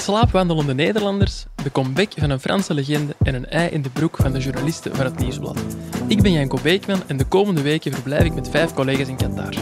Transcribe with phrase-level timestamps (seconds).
[0.00, 4.32] Slaapwandelende Nederlanders, de comeback van een Franse legende en een ei in de broek van
[4.32, 5.58] de journalisten van het Nieuwsblad.
[6.06, 9.54] Ik ben Janko Beekman en de komende weken verblijf ik met vijf collega's in Qatar.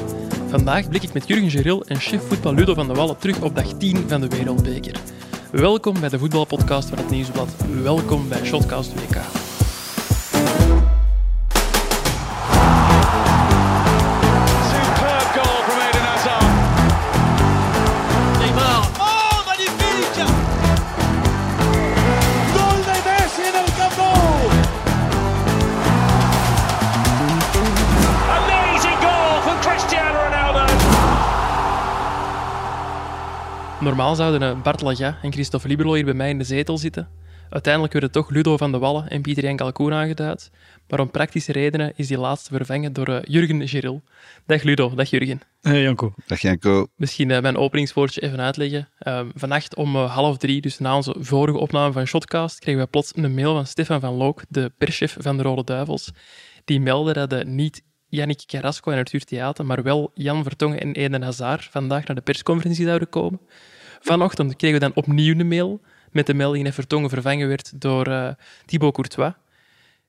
[0.49, 3.55] Vandaag blik ik met Jurgen Geril en chef voetbal Ludo van de Wallen terug op
[3.55, 5.01] dag 10 van de Wereldbeker.
[5.51, 7.55] Welkom bij de voetbalpodcast van het Nieuwsblad.
[7.83, 9.38] Welkom bij Shotcast WK.
[33.89, 37.09] Normaal zouden eh, Bart Laga en Christophe Liberlo hier bij mij in de zetel zitten.
[37.51, 40.51] Uiteindelijk werden toch Ludo van de Wallen en Pieter Jan Kalkoen aangeduid.
[40.89, 44.03] Maar om praktische redenen is die laatste vervangen door eh, Jurgen Geril.
[44.47, 45.41] Dag Ludo, dag Jurgen.
[45.61, 46.13] Hey Janko.
[46.27, 46.87] Dag Janko.
[46.97, 48.89] Misschien eh, mijn openingswoordje even uitleggen.
[49.03, 52.87] Uh, vannacht om uh, half drie, dus na onze vorige opname van Shotcast, kregen we
[52.87, 56.11] plots een mail van Stefan van Look, de perschef van de Rode Duivels.
[56.65, 60.93] Die meldde dat uh, niet Yannick Carrasco en Arthur Theater, maar wel Jan Vertongen en
[60.93, 63.41] Eden Hazard vandaag naar de persconferentie zouden komen.
[64.01, 68.09] Vanochtend kregen we dan opnieuw een mail met de melding dat Vertongen vervangen werd door
[68.09, 68.31] uh,
[68.65, 69.33] Thibaut Courtois.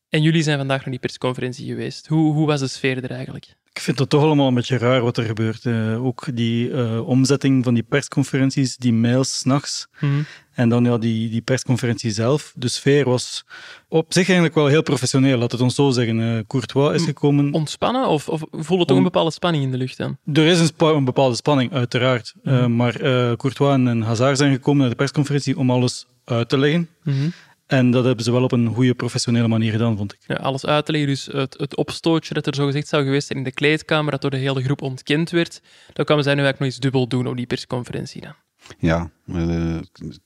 [0.10, 2.08] En jullie zijn vandaag naar die persconferentie geweest.
[2.08, 3.56] Hoe, hoe was de sfeer er eigenlijk?
[3.80, 5.66] Ik vind het toch allemaal een beetje raar wat er gebeurt.
[5.66, 9.88] Uh, ook die uh, omzetting van die persconferenties, die mails s'nachts.
[10.00, 10.26] Mm.
[10.54, 12.54] En dan ja, die, die persconferentie zelf.
[12.56, 13.46] De sfeer was
[13.88, 16.20] op zich eigenlijk wel heel professioneel, laat het ons zo zeggen.
[16.20, 17.54] Uh, Courtois is gekomen.
[17.54, 20.18] Ontspannen of, of voelde toch een bepaalde spanning in de lucht dan?
[20.34, 22.34] Er is een, een bepaalde spanning, uiteraard.
[22.44, 22.76] Mm.
[22.76, 22.94] maar
[23.38, 26.90] Courtois en Hazard zijn gekomen naar de persconferentie om alles uit te leggen.
[27.04, 27.34] Mm.
[27.70, 30.38] En dat hebben ze wel op een goede professionele manier gedaan, vond ik.
[30.38, 31.10] Alles uit te leggen.
[31.10, 34.22] Dus het, het opstootje dat er zo gezegd zou geweest zijn in de kleedkamer, dat
[34.22, 35.62] door de hele groep ontkend werd,
[35.94, 38.34] dat kwamen zij nu eigenlijk nog eens dubbel doen op die persconferentie dan.
[38.78, 39.10] Ja,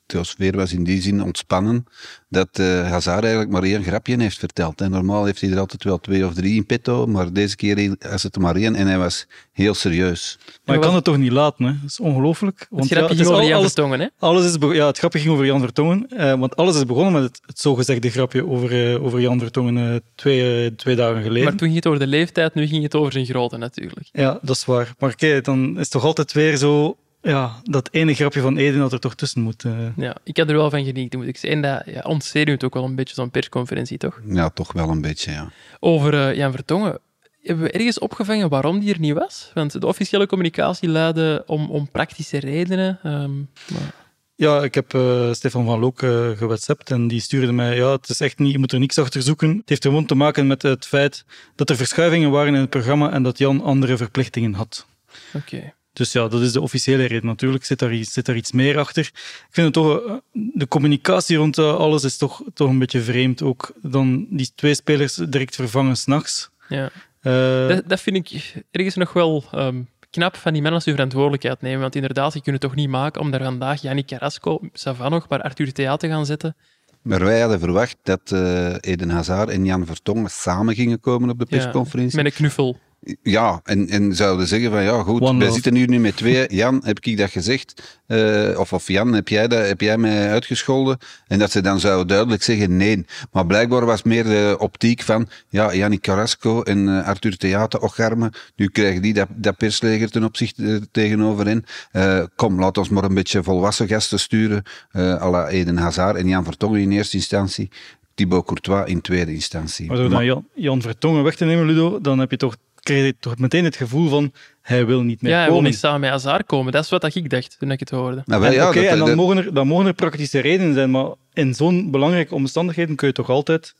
[0.06, 1.86] de sfeer was in die zin ontspannen
[2.30, 4.82] dat uh, Hazard eigenlijk maar één grapje heeft verteld.
[4.82, 7.96] En normaal heeft hij er altijd wel twee of drie in petto, maar deze keer
[8.00, 10.38] was het er maar één en hij was heel serieus.
[10.66, 11.72] Maar je kan het toch niet laten, hè?
[11.72, 12.68] Dat is ongelooflijk.
[12.70, 14.08] Want het grapje ja, ging over Jan alles, Vertongen, hè?
[14.20, 17.24] Alles is ja, het grapje ging over Jan Vertongen, uh, want alles is begonnen met
[17.24, 21.44] het, het zogezegde grapje over, uh, over Jan Vertongen twee, twee dagen geleden.
[21.44, 24.10] Maar toen ging het over de leeftijd, nu ging het over zijn grootte natuurlijk.
[24.12, 24.94] Ja, dat is waar.
[25.00, 28.80] Maar kijk, dan is het toch altijd weer zo ja, dat ene grapje van Eden
[28.80, 29.64] dat er toch tussen moet.
[29.64, 29.88] Uh...
[29.98, 31.62] Ja, ik heb er wel van genieten, moet ik zeggen.
[31.62, 34.22] Dat ja, ontzenuwt ook wel een beetje zo'n persconferentie, toch?
[34.26, 35.52] Ja, toch wel een beetje, ja.
[35.80, 37.00] Over uh, Jan Vertongen.
[37.42, 39.52] Hebben we ergens opgevangen waarom die er niet was?
[39.54, 43.00] Want de officiële communicatie luidde om, om praktische redenen.
[43.04, 43.94] Um, maar...
[44.36, 48.10] Ja, ik heb uh, Stefan van Look uh, gewhatsappt en die stuurde mij, ja, het
[48.10, 49.58] is echt niet, je moet er niks achter zoeken.
[49.58, 51.26] Het heeft gewoon te maken met het feit
[51.56, 54.86] dat er verschuivingen waren in het programma en dat Jan andere verplichtingen had.
[55.34, 55.56] Oké.
[55.56, 55.74] Okay.
[55.94, 57.26] Dus ja, dat is de officiële reden.
[57.26, 59.04] Natuurlijk zit daar, zit daar iets meer achter.
[59.14, 63.42] Ik vind het toch, de communicatie rond alles is toch, toch een beetje vreemd.
[63.42, 66.50] Ook dan die twee spelers direct vervangen s'nachts.
[66.70, 66.92] Ja.
[67.22, 70.94] Uh, dat, dat, vind ik ergens nog wel um, knap van die mannen als hun
[70.94, 71.82] verantwoordelijkheid nemen.
[71.82, 75.30] Want inderdaad, je kunt het toch niet maken om daar vandaag Yannick Carrasco, Savan nog,
[75.30, 76.56] maar Arthur Thea te gaan zetten.
[77.02, 81.40] Maar wij hadden verwacht dat uh, Eden Hazard en Jan Vertongen samen gingen komen op
[81.40, 82.18] de persconferentie.
[82.18, 82.80] Ja, met een knuffel.
[83.24, 85.54] Ja, en, en zouden zeggen van ja goed, One wij love.
[85.54, 86.46] zitten hier nu met twee.
[86.56, 88.02] Jan, heb ik dat gezegd?
[88.08, 90.98] Uh, of, of Jan, heb jij, dat, heb jij mij uitgescholden?
[91.28, 93.06] En dat ze dan zouden duidelijk zeggen nee.
[93.32, 98.00] Maar blijkbaar was meer de optiek van ja, Yannick Carrasco en uh, Arthur Theater, och
[98.00, 101.66] arme, nu krijgen die dat, dat persleger ten opzichte uh, tegenover hen.
[101.94, 106.18] Uh, kom, laat ons maar een beetje volwassen gasten sturen, uh, à la Eden Hazard
[106.18, 107.70] en Jan Vertongen in eerste instantie.
[108.16, 109.88] Thibaut Courtois in tweede instantie.
[109.88, 113.06] Maar door dan Jan, Jan Vertongen weg te nemen, Ludo, dan heb je toch kreeg
[113.06, 115.62] je toch meteen het gevoel van hij wil niet meer ja, hij komen.
[115.62, 116.72] wil niet samen met Hazard komen.
[116.72, 118.22] Dat is wat ik dacht toen ik het hoorde.
[118.26, 120.92] Nou, ja, Oké, okay, en dan, dat- mogen er, dan mogen er praktische redenen zijn,
[120.92, 123.76] maar in zo'n belangrijke omstandigheden kun je toch altijd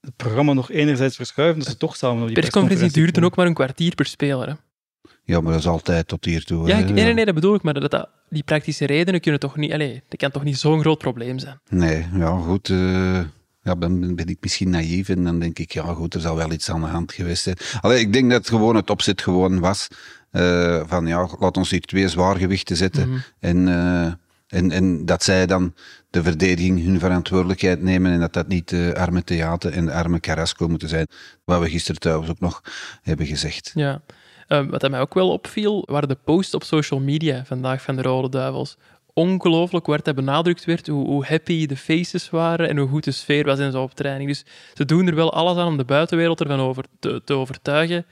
[0.00, 3.24] het programma nog enerzijds verschuiven, dat ze toch samen op die De persconferentie duurt dan
[3.24, 4.46] ook maar een kwartier per speler.
[4.48, 4.54] Hè.
[5.24, 6.66] Ja, maar dat is altijd tot hiertoe.
[6.68, 6.80] Ja, hè.
[6.82, 9.56] ik- nee, nee, nee, dat bedoel ik, maar dat, dat, die praktische redenen kunnen toch
[9.56, 9.72] niet...
[9.72, 11.60] Allez, dat kan toch niet zo'n groot probleem zijn?
[11.68, 12.68] Nee, ja, goed.
[12.70, 13.20] eh,
[13.68, 16.52] ja, ben, ben ik misschien naïef en dan denk ik, ja, goed, er zal wel
[16.52, 17.56] iets aan de hand geweest zijn.
[17.80, 19.88] Allee, ik denk dat het gewoon het opzet gewoon was
[20.30, 23.08] eh, van, ja, laat ons hier twee zwaargewichten zetten.
[23.08, 23.18] Mhm.
[23.40, 24.12] en, eh,
[24.48, 25.74] en, en dat zij dan
[26.10, 30.20] de verdediging hun verantwoordelijkheid nemen en dat dat niet de arme Theater en de arme
[30.20, 31.06] Carrasco moeten zijn.
[31.44, 32.62] Wat we gisteren trouwens ook nog
[33.02, 33.70] hebben gezegd.
[33.74, 34.02] Ja.
[34.46, 38.02] Eh, wat mij ook wel opviel, waren de posts op social media vandaag van de
[38.02, 38.76] Rode Duivels.
[39.18, 43.10] Ongelooflijk waar dat benadrukt werd, hoe, hoe happy de faces waren en hoe goed de
[43.10, 44.28] sfeer was in zo'n optraining.
[44.28, 44.44] Dus
[44.74, 48.06] ze doen er wel alles aan om de buitenwereld ervan over te, te overtuigen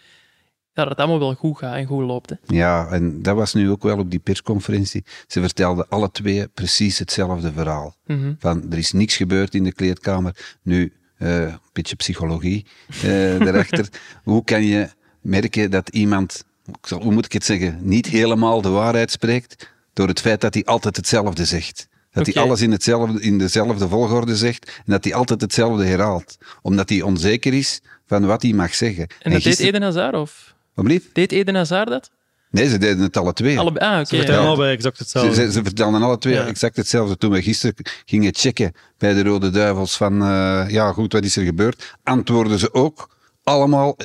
[0.73, 2.31] dat het allemaal wel goed gaat en goed loopt.
[2.31, 2.37] Hè.
[2.47, 5.05] Ja, en dat was nu ook wel op die persconferentie.
[5.27, 7.97] Ze vertelden alle twee precies hetzelfde verhaal.
[8.07, 8.33] Mhm.
[8.39, 10.57] Van, er is niks gebeurd in de kleedkamer.
[10.63, 13.03] Nu, eh, een beetje psychologie uh,
[13.39, 13.89] daarachter.
[14.25, 14.89] Hoe kan je
[15.21, 16.45] merken dat iemand,
[16.89, 20.65] hoe moet ik het zeggen, niet helemaal de waarheid spreekt door het feit dat hij
[20.65, 21.89] altijd hetzelfde zegt?
[22.13, 26.37] Dat hij alles in, hetzelfde, in dezelfde volgorde zegt en dat hij altijd hetzelfde herhaalt.
[26.63, 29.07] Omdat hij onzeker is van wat hij mag zeggen.
[29.21, 32.11] En dat deed Eden Hazard, of Wat deed Eden Hazard dat?
[32.51, 33.59] Nee, ze deden het alle twee.
[33.59, 34.07] Allebei, ah, oké.
[34.07, 34.47] Ze vertellen ja.
[34.47, 35.35] allebei exact Ze, hetzelfde.
[35.35, 36.47] ze, ze vertelden alle twee Ja.
[36.47, 37.17] exact hetzelfde.
[37.17, 41.37] Toen we gisteren gingen checken bij de Rode Duivels van, eh, ja goed, wat is
[41.37, 41.97] er gebeurd?
[42.03, 43.16] Antwoorden ze ook
[43.47, 43.97] allemaal,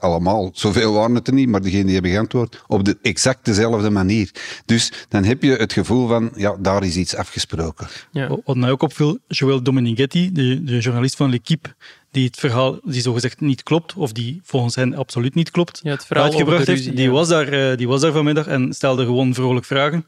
[0.00, 3.90] allemaal, zoveel waren het er niet, maar degenen die hebben geantwoord, op de exact dezelfde
[3.90, 4.30] manier.
[4.64, 7.86] Dus dan heb je het gevoel van, ja, daar is iets afgesproken.
[8.10, 8.38] Ja.
[8.44, 11.74] Wat mij ook opviel, Joël Dominguetti, de, de journalist van L'Equipe,
[12.10, 15.90] die het verhaal, die zogezegd niet klopt, of die volgens hen absoluut niet klopt, Ja,
[15.90, 17.10] het verhaal uitgebracht heeft, die, ja.
[17.10, 20.06] was daar, eh, die was daar vanmiddag en stelde gewoon vrolijk vragen.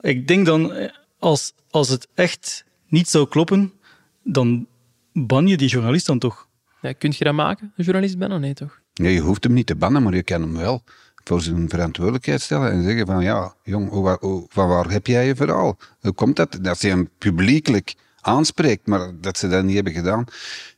[0.00, 3.72] Ik denk dan, eh, als, als het echt niet zou kloppen,
[4.24, 4.66] dan
[5.12, 6.48] ban je die journalist dan toch?
[6.82, 8.40] Ja, kun je dat maken, een journalist ben?
[8.40, 8.80] Nee, toch?
[8.94, 10.82] Nee, je hoeft hem niet te bannen, maar je kan hem wel
[11.24, 14.16] voor zijn verantwoordelijkheid stellen en zeggen van, ja, jong,
[14.48, 15.78] van waar heb jij je verhaal?
[16.00, 16.58] Hoe komt dat?
[16.62, 20.24] Dat ze hem publiekelijk aanspreekt, maar dat ze dat niet hebben gedaan,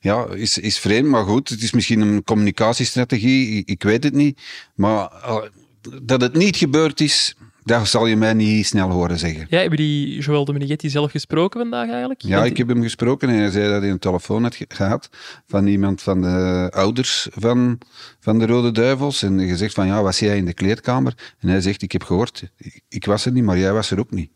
[0.00, 4.12] ja, is, is vreemd, maar goed, het is misschien een communicatiestrategie, ik, ik weet het
[4.14, 4.40] niet,
[4.74, 5.42] maar eh,
[6.02, 9.46] dat het niet gebeurd is, dat zal je mij niet snel horen zeggen.
[9.48, 12.22] Ja, hebben die Joël Dominigetti zelf gesproken vandaag eigenlijk?
[12.22, 14.64] Ja, Want- ik heb hem gesproken en hij zei dat hij een telefoon had ge-
[14.68, 15.08] gehad
[15.46, 17.78] van iemand van de ouders van,
[18.20, 19.22] van de Rode Duivels.
[19.22, 21.14] En gezegd van, ja, was jij in de kleedkamer?
[21.40, 22.42] En hij zegt, ik heb gehoord,
[22.88, 24.30] ik, was er niet, maar jij was er ook niet.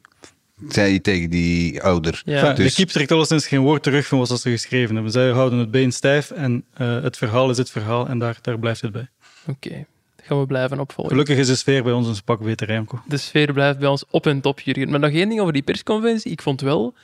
[0.69, 2.23] Zei hij tegen die ouder.
[2.25, 2.35] Ja.
[2.41, 5.13] Enfin, Dus- L'Equipe trekt alleszins geen woord terug van wat ze geschreven hebben.
[5.13, 8.59] Zij houden het been stijf en eh, het verhaal is het verhaal en daar, daar
[8.59, 9.09] blijft het bij.
[9.47, 9.87] Oké,
[10.27, 11.13] gaan we blijven opvolgen.
[11.13, 13.03] Gelukkig is de sfeer bij ons een pak beter, Remco.
[13.07, 14.91] De sfeer blijft bij ons op en top, Jurgen.
[14.91, 16.31] Maar nog één ding over die persconferentie.
[16.31, 16.95] Ik vond wel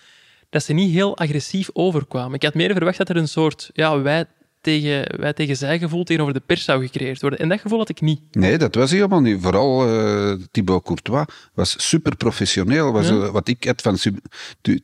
[0.51, 2.35] dat ze niet heel agressief overkwamen.
[2.35, 4.25] Ik had meer verwacht dat er een soort ja, wij,
[4.63, 7.39] tegen, wij tegen zij gevoel tegenover de pers zou gecreëerd worden.
[7.39, 8.21] En dat gevoel had ik niet.
[8.33, 9.39] Nee, dat was hij helemaal niet.
[9.43, 11.25] Vooral eh, Thibaut Courtois
[11.55, 12.93] was super professioneel.
[12.93, 13.15] Was, Ja.
[13.15, 13.97] eh, wat ik had van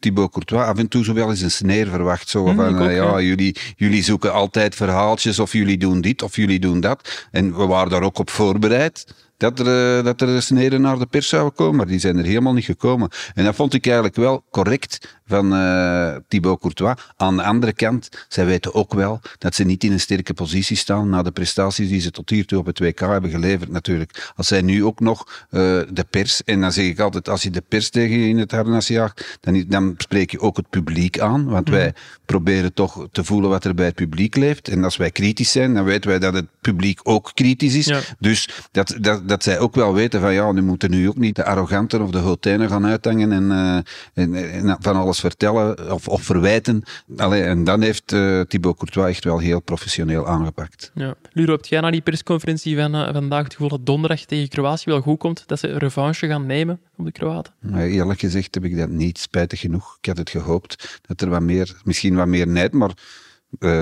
[0.00, 2.28] Thibaut Courtois, af en toe zo wel eens een sneer verwacht.
[2.28, 3.04] Zo Hm, van, ook, eh, ja.
[3.04, 7.26] ja, jullie, jullie zoeken altijd verhaaltjes, of jullie doen dit, of jullie doen dat.
[7.30, 9.14] En we waren daar ook op voorbereid.
[9.38, 12.24] Dat er, eh, dat er sneden naar de pers zouden komen, maar die zijn er
[12.24, 13.08] helemaal niet gekomen.
[13.34, 16.96] En dat vond ik eigenlijk wel correct van eh Thibaut Courtois.
[17.16, 20.76] Aan de andere kant, zij weten ook wel dat ze niet in een sterke positie
[20.76, 24.32] staan na de prestaties die ze tot hiertoe op het WK hebben geleverd natuurlijk.
[24.36, 27.50] Als zij nu ook nog eh, de pers, en dan zeg ik altijd, als je
[27.50, 31.18] de pers tegen je in het harnas jaagt, dan, dan spreek je ook het publiek
[31.18, 31.94] aan, want wij
[32.26, 34.68] proberen toch te voelen wat er bij het publiek leeft.
[34.68, 37.86] En als wij kritisch zijn, dan weten wij dat het publiek ook kritisch is.
[37.86, 38.00] Ja.
[38.18, 41.36] Dus dat, dat, dat zij ook wel weten van ja, nu moeten nu ook niet
[41.36, 46.08] de arroganten of de hotijnen gaan uithangen en, eh, en, en van alles vertellen of,
[46.08, 46.82] of verwijten.
[47.16, 50.90] Allee, en dan heeft eh Thibaut Courtois echt wel heel professioneel aangepakt.
[50.94, 51.14] Ja.
[51.32, 54.90] Luro, heb jij na die persconferentie van eh, vandaag het gevoel dat donderdag tegen Kroatië
[54.90, 55.42] wel goed komt?
[55.46, 57.52] Dat ze een revanche gaan nemen op de Kroaten?
[57.60, 59.96] Maar eerlijk gezegd heb ik dat niet, spijtig genoeg.
[60.00, 62.92] Ik had het gehoopt dat er wat meer, misschien wat meer nijd, maar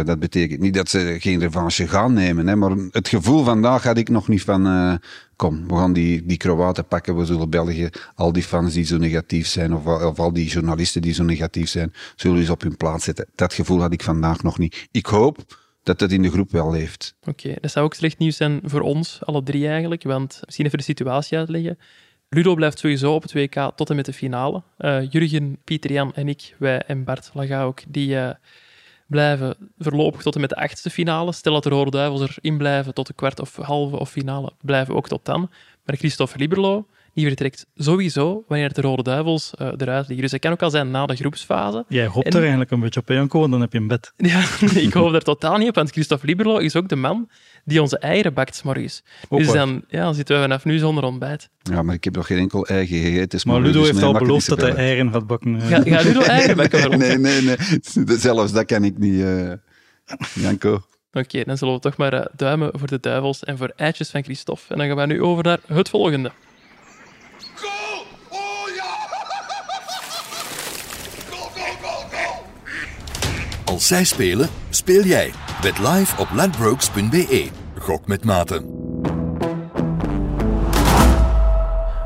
[0.04, 2.46] dat betekent niet dat ze geen revanche gaan nemen.
[2.46, 5.00] Hè, maar het gevoel vandaag had ik nog niet van,
[5.36, 8.96] kom, we gaan die, die Kroaten pakken, we zullen België, al die fans die zo
[8.96, 12.76] negatief zijn, of, of al die journalisten die zo negatief zijn, zullen eens op hun
[12.76, 13.26] plaats zetten.
[13.34, 14.88] Dat gevoel had ik vandaag nog niet.
[14.90, 15.44] Ik hoop
[15.82, 17.14] dat dat in de groep wel leeft.
[17.24, 20.02] Oké, dat zou ook slecht nieuws zijn voor ons, alle drie eigenlijk.
[20.02, 21.78] Want misschien even de situatie uitleggen.
[22.28, 24.62] Ludo blijft sowieso op het WK tot en met de finale.
[24.76, 28.34] Eh, Jurgen, Pieter Jan en ik, wij en Bart Laga ook, die eh,
[29.06, 31.32] blijven voorlopig tot en met de achtste finale.
[31.32, 34.94] Stel dat de Rode Duivels erin blijven tot de kwart of halve of finale, blijven
[34.94, 35.50] ook tot dan.
[35.84, 36.86] Maar Christophe Liberlo,
[37.16, 40.20] die vertrekt sowieso wanneer de Rode Duivels eh, eruit liggen.
[40.20, 41.84] Dus dat kan ook al zijn na de groepsfase.
[41.88, 44.12] Jij hoopt En- er eigenlijk een beetje op, Janko, want dan heb je een bed.
[44.16, 44.44] Ja,
[44.86, 47.28] ik hoop daar totaal niet op, want Christophe Liberlo is ook de man
[47.64, 49.02] die onze eieren bakt morgens.
[49.28, 51.48] Dus dan ja, dan zitten we vanaf nu zonder ontbijt.
[51.62, 53.28] Ja, maar ik heb nog geen enkel eigen gegeten.
[53.28, 55.60] dus Maar Ludo dus heeft al beloofd dat hij eieren gaat bakken.
[55.60, 55.66] eh.
[55.66, 56.98] Ga, ga Ludo eieren bakken?
[56.98, 57.56] Nee, nee, nee.
[58.18, 59.52] Zelfs dat kan ik niet, eh
[60.34, 60.82] Janko.
[61.12, 64.62] Oké, dan zullen we toch maar duimen voor de duivels en voor eitjes van Christophe.
[64.68, 66.30] En dan gaan we nu over naar het volgende.
[73.76, 75.32] Als zij spelen, speel jij.
[75.60, 77.48] Bet live op ladbrokes.be.
[77.78, 78.64] Gok met maten.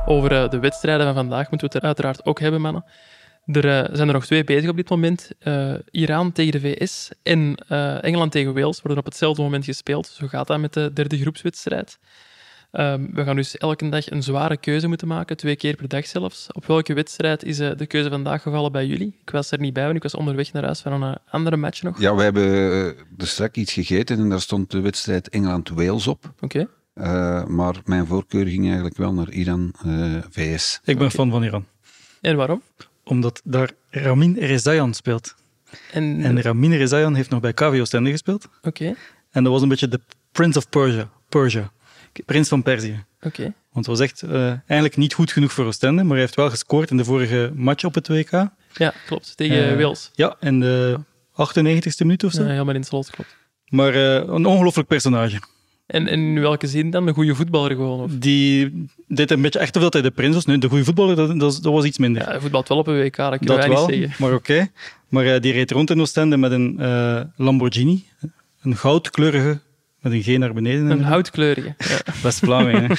[0.07, 2.85] Over eh, de wedstrijden van vandaag moeten we het er uiteraard ook hebben, mannen.
[3.47, 5.31] Er eh, zijn er nog twee bezig op dit moment.
[5.39, 7.55] Eh, Iran tegen de VS en
[8.03, 10.07] Engeland tegen Wales worden op hetzelfde moment gespeeld.
[10.07, 11.99] Zo gaat dat met de derde groepswedstrijd.
[12.71, 16.07] Ehm, we gaan dus elke dag een zware keuze moeten maken, twee keer per dag
[16.07, 16.47] zelfs.
[16.53, 19.15] Op welke wedstrijd is uh, de keuze vandaag gevallen bij jullie?
[19.23, 21.57] Ik was er niet bij, want ik was onderweg naar huis van een uh, andere
[21.57, 22.01] match nog.
[22.01, 26.33] Ja, we hebben uh, er straks iets gegeten en daar stond de wedstrijd Engeland-Wales op.
[26.41, 26.67] Oké.
[26.95, 27.45] Okay.
[27.45, 30.81] maar mijn voorkeur ging eigenlijk wel naar Iran-VS.
[30.85, 31.11] ik ben okay.
[31.11, 31.67] fan van Iran.
[32.21, 32.63] En waarom?
[33.05, 35.35] Omdat daar Ramin Rezayan speelt.
[35.93, 38.45] En, en Ramin Rezayan heeft nog bij KV Oostende gespeeld.
[38.45, 38.69] Oké.
[38.69, 38.97] Okay.
[39.31, 40.01] En dat was een beetje de
[40.33, 41.09] Prince of Persia.
[41.29, 41.73] Persia.
[42.27, 43.05] Prins van Perzië.
[43.17, 43.27] Oké.
[43.27, 43.53] Okay.
[43.73, 46.51] Want het was echt uh, eigenlijk niet goed genoeg voor Oostende, maar hij heeft wel
[46.51, 48.31] gescoord in de vorige match op het WK.
[48.73, 49.37] Ja, klopt.
[49.37, 50.11] Tegen uh, Wales.
[50.15, 50.99] Ja, in de
[51.33, 52.43] 98e minuut of zo.
[52.43, 53.37] Ja, helemaal in het slot, klopt.
[53.69, 55.41] Maar uh, een ongelooflijk personage.
[55.87, 57.07] En, en in welke zin dan?
[57.07, 58.01] Een goede voetballer gewoon?
[58.01, 58.11] Of?
[58.13, 60.45] Die deed een beetje echt of dat hij de prins was.
[60.45, 62.23] Nee, de goede voetballer, dat, dat, dat was iets minder.
[62.23, 64.25] Ja, hij voetbalt wel op een WK, dat kunnen dat wij wel, niet zeggen.
[64.25, 64.53] maar oké.
[64.53, 64.71] Okay.
[65.09, 66.81] Maar die reed rond in Oostende met een
[67.37, 68.05] Lamborghini.
[68.63, 69.61] Een goudkleurige,
[70.01, 70.91] met een G naar beneden.
[70.91, 71.75] Een houtkleurige.
[71.79, 71.99] Ja.
[72.23, 72.99] Best Vlaming,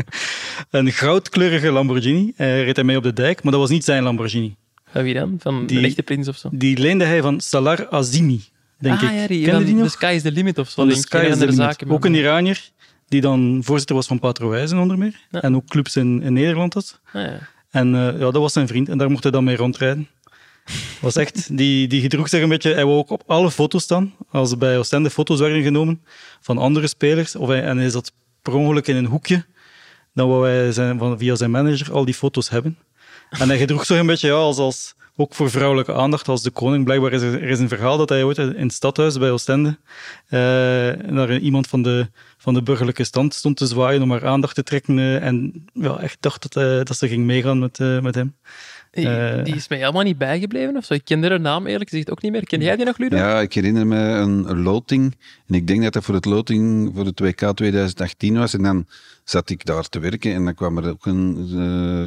[0.70, 2.32] Een goudkleurige Lamborghini.
[2.36, 4.56] Hij reed hij mee op de dijk, maar dat was niet zijn Lamborghini.
[4.92, 5.36] Van wie dan?
[5.38, 6.48] Van die, de echte prins of zo?
[6.52, 8.44] Die leende hij van Salar Azimi,
[8.78, 9.10] denk ah, ik.
[9.10, 9.84] Ja, die, die nog?
[9.84, 10.82] The Sky is the limit of zo.
[10.82, 11.54] Van Sky is the limit.
[11.54, 12.70] Zaken, ook een Iranier,
[13.08, 15.20] die dan voorzitter was van Patrowijzen onder meer.
[15.30, 15.42] Ja.
[15.42, 17.00] En ook clubs in, in Nederland had.
[17.12, 17.38] Ah, ja.
[17.70, 18.88] En uh, ja, dat was zijn vriend.
[18.88, 20.08] En daar mocht hij dan mee rondrijden.
[21.00, 22.74] Was echt, die, die gedroeg zich een beetje.
[22.74, 24.14] Hij wou ook op alle foto's staan.
[24.30, 26.02] Als bij Oostende foto's werden genomen
[26.40, 27.36] van andere spelers.
[27.36, 28.12] Of hij, en hij zat
[28.42, 29.44] per ongeluk in een hoekje.
[30.14, 32.78] Dan wou hij zijn, van, via zijn manager al die foto's hebben.
[33.30, 36.50] En hij gedroeg zich een beetje ja, als, als, ook voor vrouwelijke aandacht als de
[36.50, 36.84] koning.
[36.84, 40.40] Blijkbaar is er, is een verhaal dat hij ooit in het stadhuis bij Oostende uh,
[41.10, 42.08] naar iemand van de,
[42.38, 44.98] van de burgerlijke stand stond te zwaaien om haar aandacht te trekken.
[44.98, 48.36] Uh, en ja, echt dacht dat, uh, dat ze ging meegaan met, met hem.
[48.92, 50.94] Die, die, is mij helemaal niet bijgebleven of zo.
[50.94, 52.44] Ik kende haar naam eerlijk gezegd ook niet meer.
[52.44, 53.16] Ken jij die nog, Ludo?
[53.16, 55.16] Ja, ik herinner me een, loting.
[55.46, 58.54] En ik denk dat dat voor het loting voor het WK 2018 was.
[58.54, 58.86] En dan
[59.24, 61.48] zat ik daar te werken en dan kwam er ook een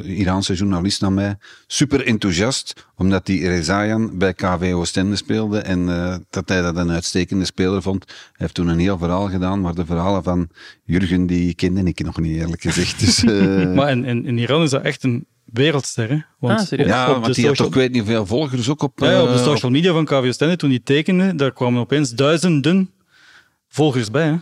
[0.06, 1.36] uh, Iraanse journalist naar mij.
[1.66, 5.58] Super enthousiast, omdat die Rezayan bij KV Oostende speelde.
[5.58, 8.04] En uh, dat hij dat een uitstekende speler vond.
[8.06, 10.48] Hij heeft toen een heel verhaal gedaan, maar de verhalen van
[10.84, 13.00] Jurgen, die kende ik nog niet eerlijk gezegd.
[13.00, 13.74] Dus, uh...
[13.76, 16.08] maar in, in, in Iran is dat echt een wereldster.
[16.08, 16.18] Hè?
[16.38, 16.88] Want ah, serieus?
[16.88, 18.98] Ja, op want de die had social- toch, ik weet niet hoeveel volgers ook op...
[19.00, 21.80] Ja, ja, op de eh, social media van KV Oostende, toen die tekende, daar kwamen
[21.80, 22.90] opeens duizenden
[23.68, 24.26] volgers bij.
[24.26, 24.36] Hè?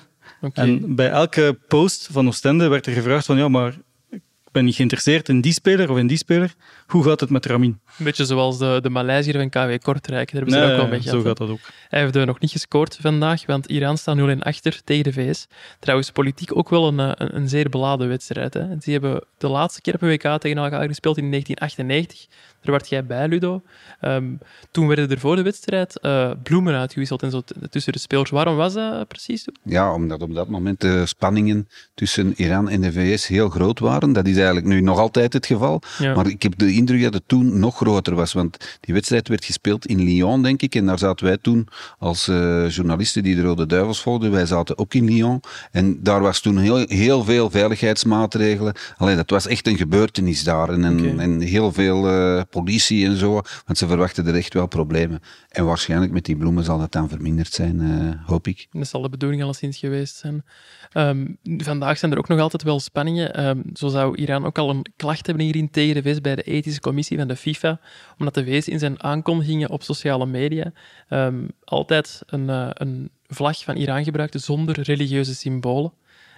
[0.46, 0.60] Oké.
[0.60, 3.78] En bij elke post van Oostende werd er gevraagd van, ja, maar
[4.10, 4.20] ik
[4.52, 6.54] ben niet geïnteresseerd in die speler of in die speler.
[6.92, 7.80] Hoe gaat het met Ramin?
[7.98, 8.90] Een beetje zoals de, de
[9.32, 10.32] van KW Kortrijk.
[10.32, 11.22] Daar hebben ze Nee, er ook wel mee zo gehad.
[11.22, 11.28] hè.
[11.28, 11.60] gaat dat ook.
[11.88, 15.46] Hij heeft eh, nog niet gescoord vandaag, want Iran staat 0-1 achter tegen de VS.
[15.78, 18.54] Trouwens, politiek ook wel een, eh, een, een zeer beladen wedstrijd.
[18.54, 18.76] Hè.
[18.78, 22.26] Die hebben de laatste keer op een WK tegen elkaar gespeeld in 1998.
[22.62, 23.62] Daar werd jij bij, Ludo.
[24.00, 24.24] Ehm,
[24.70, 28.30] toen werden er voor de wedstrijd eh, bloemen uitgewisseld en zo tussen de spelers.
[28.30, 29.56] Waarom was dat precies toen?
[29.62, 34.12] Ja, omdat op dat moment de spanningen tussen Iran en de VS heel groot waren.
[34.12, 35.82] Dat is eigenlijk nu nog altijd het geval.
[35.98, 36.14] Ja.
[36.14, 38.32] Maar ik heb de indruk dat het toen nog groter was.
[38.32, 40.74] Want die wedstrijd werd gespeeld in Lyon, denk ik.
[40.74, 44.30] En daar zaten wij toen als eh, journalisten die de Rode Duivels volgden.
[44.30, 45.40] Wij zaten ook in Lyon.
[45.70, 48.74] En daar was toen heel, heel veel veiligheidsmaatregelen.
[48.96, 50.68] Alleen dat was echt een gebeurtenis daar.
[50.68, 53.32] En, en, heel veel eh, politie en zo.
[53.66, 55.20] Want ze verwachten er echt wel problemen.
[55.48, 58.66] En waarschijnlijk met die bloemen zal dat dan verminderd zijn, eh, hoop ik.
[58.70, 60.44] Dat zal de bedoeling alleszins geweest zijn.
[60.92, 63.34] Ehm, vandaag zijn er ook nog altijd wel spanningen.
[63.34, 66.71] Ehm, zo zou Iran ook al een klacht hebben tegen de VS bij de ethische
[66.80, 67.80] commissie van de FIFA,
[68.18, 70.72] omdat de VS in zijn aankondigingen op sociale media
[71.08, 75.92] ehm, altijd een, eh, een vlag van Iran gebruikte zonder religieuze symbolen.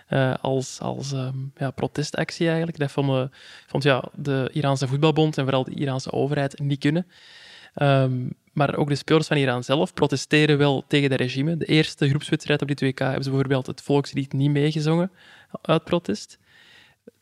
[0.09, 2.79] eh, als als ehm, ja, protestactie eigenlijk.
[2.79, 3.31] Dat vond,
[3.67, 7.07] vond ja, de Iraanse voetbalbond en vooral de Iraanse overheid niet kunnen.
[7.75, 11.57] Ehm, maar ook de spelers van Iran zelf protesteren wel tegen dat regime.
[11.57, 15.11] De eerste groepswedstrijd op dit WK hebben ze bijvoorbeeld het volkslied niet meegezongen
[15.63, 16.39] uit protest.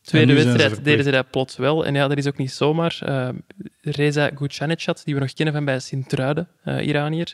[0.01, 1.85] Tweede wedstrijd deden ze dat plots wel.
[1.85, 2.99] En ja, dat is ook niet zomaar.
[3.05, 3.35] Ehm,
[3.81, 7.33] Reza Gucanechat, die we nog kennen van bij Sint-Truiden, eh, Iranier,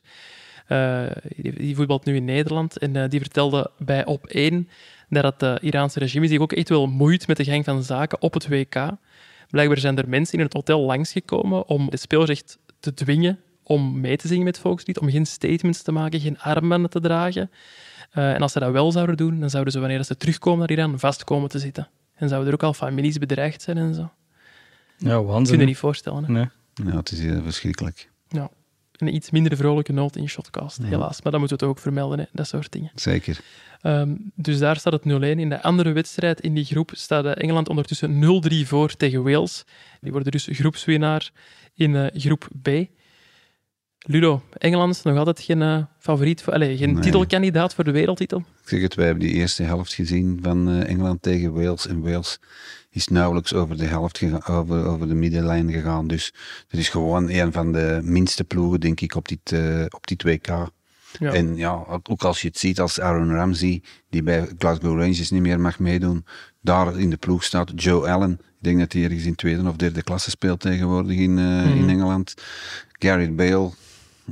[0.68, 1.04] eh,
[1.36, 2.78] die, die voetbalt nu in Nederland.
[2.78, 4.70] En eh, die vertelde bij Op 1
[5.10, 8.22] dat het eh, Iraanse regime zich ook echt wel moeit met de gang van zaken
[8.22, 8.90] op het WK.
[9.50, 13.40] Blijkbaar zijn er mensen in het hotel langsgekomen om de spelers echt te dwingen
[13.70, 17.00] om mee te zingen met het volkslied, om geen statements te maken, geen armbanden te
[17.00, 17.52] dragen.
[18.12, 20.72] Eh, en als ze dat wel zouden doen, dan zouden ze, wanneer ze terugkomen naar
[20.72, 21.88] Iran, vast komen te zitten.
[22.20, 24.10] En zouden er ook al families bedreigd zijn en zo.
[24.98, 25.44] Ja, Dat waanzin.
[25.46, 25.66] kun je hè?
[25.66, 26.24] niet voorstellen.
[26.26, 26.32] Hè?
[26.32, 26.48] Nee.
[26.74, 28.10] Ja, het is eh, verschrikkelijk.
[28.28, 28.50] Ja.
[28.98, 31.22] Een iets minder vrolijke noot in Shotcast, helaas.
[31.22, 32.26] Maar dat moeten we toch ook vermelden, hè?
[32.32, 32.92] dat soort dingen.
[32.96, 33.40] Zeker.
[33.82, 35.40] Ehm, dus daar staat het 0-1.
[35.40, 39.64] In de andere wedstrijd in die groep staat eh, Engeland ondertussen 0-3 voor tegen Wales.
[40.02, 41.32] Die worden dus groepswinnaar
[41.74, 42.68] in eh, groep B.
[44.00, 48.38] Ludo, Engeland is nog altijd geen uh, favoriet, voor, allez, geen titelkandidaat voor de wereldtitel?
[48.40, 51.88] Ik zeg het, wij hebben die eerste helft gezien van uh, Engeland tegen Wales.
[51.88, 52.40] En Wales
[52.90, 56.08] is nauwelijks over de helft gegaan, over, over de middenlijn gegaan.
[56.08, 56.34] Dus
[56.68, 60.24] het is gewoon een van de minste ploegen, denk ik, op dit, uh, op dit
[60.24, 60.48] WK.
[61.20, 61.34] Ja.
[61.34, 65.42] En ja, ook als je het ziet als Aaron Ramsey, die bij Glasgow Rangers niet
[65.42, 66.26] meer mag meedoen,
[66.62, 68.32] daar in de ploeg staat Joe Allen.
[68.32, 71.90] Ik denk dat hij ergens in tweede of derde klasse speelt tegenwoordig in, in mhm.
[71.90, 72.34] Engeland.
[73.00, 73.72] Gareth Bale,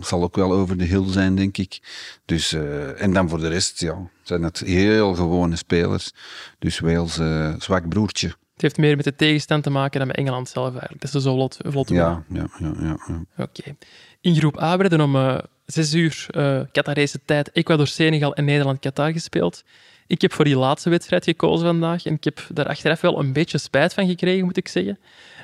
[0.02, 1.80] zal ook wel over de hill zijn, denk ik.
[2.26, 6.12] Dus, uh, en dan voor de rest, ja, zijn het heel gewone spelers.
[6.60, 8.28] Dus Wales, uh, zwak broertje.
[8.28, 11.02] Het heeft meer met de tegenstand te maken dan met Engeland zelf eigenlijk.
[11.02, 13.44] Dat is zo vlot, vlot ja, ja, ja, ja, ja.
[13.44, 13.76] Oké.
[14.22, 19.12] In groep A werden om uh, zes uur uh, Qatarese tijd Ecuador, Senegal en Nederland-Qatar
[19.12, 19.64] gespeeld.
[20.08, 23.34] Ik heb voor die laatste wedstrijd gekozen vandaag en ik heb daar achteraf wel een
[23.34, 25.00] beetje spijt van gekregen, moet ik zeggen.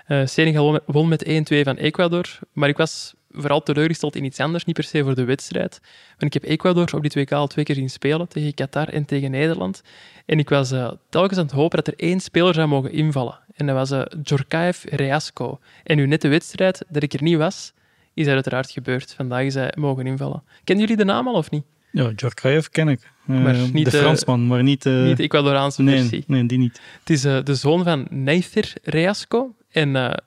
[0.07, 1.29] Uh, Senegal won met 1-2
[1.63, 5.23] van Ecuador, maar ik was vooral teleurgesteld in iets anders, niet per se voor de
[5.23, 5.81] wedstrijd.
[6.17, 9.05] Want ik heb Ecuador op die 2K al twee keer zien spelen, tegen Qatar en
[9.05, 9.81] tegen Nederland.
[10.25, 13.39] En ik was uh, telkens aan het hopen dat er één speler zou mogen invallen.
[13.55, 15.59] En dat was uh, Djorkaeff Reasco.
[15.83, 17.73] En nu net de wedstrijd dat ik er niet was,
[18.13, 19.13] is dat uiteraard gebeurd.
[19.13, 20.43] Vandaag is hij mogen invallen.
[20.63, 21.63] Kennen jullie de naam al of niet?
[21.91, 23.11] Ja, Djorkaeff ken ik.
[23.25, 24.85] Maar uh, niet de Fransman, maar niet...
[24.85, 25.03] Uh...
[25.03, 26.23] Niet de Ecuadoraanse nee, versie.
[26.27, 26.81] Nee, die niet.
[26.99, 29.55] Het is de zoon van Neither Reasco.
[29.71, 30.21] En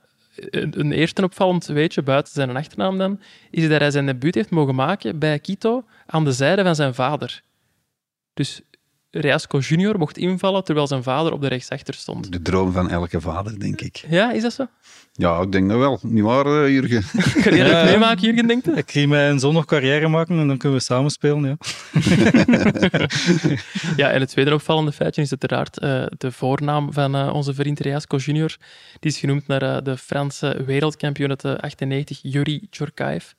[0.51, 4.75] een eerste opvallend weetje, buiten zijn achternaam dan, is dat hij zijn debuut heeft mogen
[4.75, 7.43] maken bij Quito aan de zijde van zijn vader.
[8.35, 8.61] Dus
[9.21, 12.33] Reasco junior mocht invallen terwijl zijn vader op de rechtsachter stond.
[12.33, 14.05] De droom van elke vader, denk ik.
[14.09, 14.67] Ja, is dat zo?
[15.13, 15.99] Ja, ik denk dat wel.
[16.03, 17.03] Niet waar, uh, Jurgen?
[17.43, 20.57] Kan je dat meemaken, Jurgen, denkt Ik ga mijn zoon nog carrière maken en dan
[20.57, 21.57] kunnen we samen spelen, ja.
[23.97, 27.81] ja, en het tweede opvallende feitje is uiteraard uh, de voornaam van uh, onze vriend
[27.81, 28.57] Reasco junior.
[29.01, 33.35] Die is genoemd naar de Franse wereldkampioen uit de 98, Yuri Djorkaeff.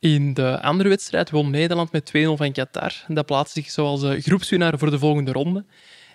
[0.00, 2.92] In de andere wedstrijd won Nederland met 2-0 van Qatar.
[3.08, 5.64] Dat plaatst zich zoals groepswinnaar voor de volgende ronde.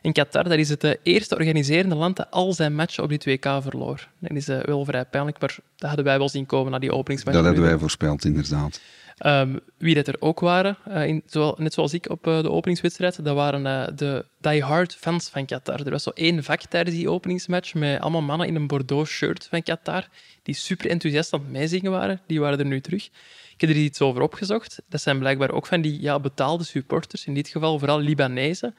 [0.01, 3.37] In Qatar dat is het de eerste organiserende land dat al zijn matchen op die
[3.37, 4.07] 2K verloor.
[4.19, 6.91] Dat is uh, wel vrij pijnlijk, maar dat hadden wij wel zien komen na die
[6.91, 7.37] openingsmatch.
[7.37, 8.81] Dat hadden wij voorspeld, inderdaad.
[9.25, 12.51] Um, wie dat er ook waren, uh, in, zowel, net zoals ik op uh, de
[12.51, 15.85] openingswedstrijd, dat waren uh, de die-hard fans van Qatar.
[15.85, 19.47] Er was zo één vak tijdens die openingsmatch met allemaal mannen in een Bordeaux shirt
[19.49, 20.07] van Qatar,
[20.43, 22.21] die super enthousiast aan het meezingen waren.
[22.27, 23.09] Die waren er nu terug.
[23.55, 24.81] Ik heb er iets over opgezocht.
[24.89, 28.73] Dat zijn blijkbaar ook van die ja, betaalde supporters, in dit geval vooral Libanese.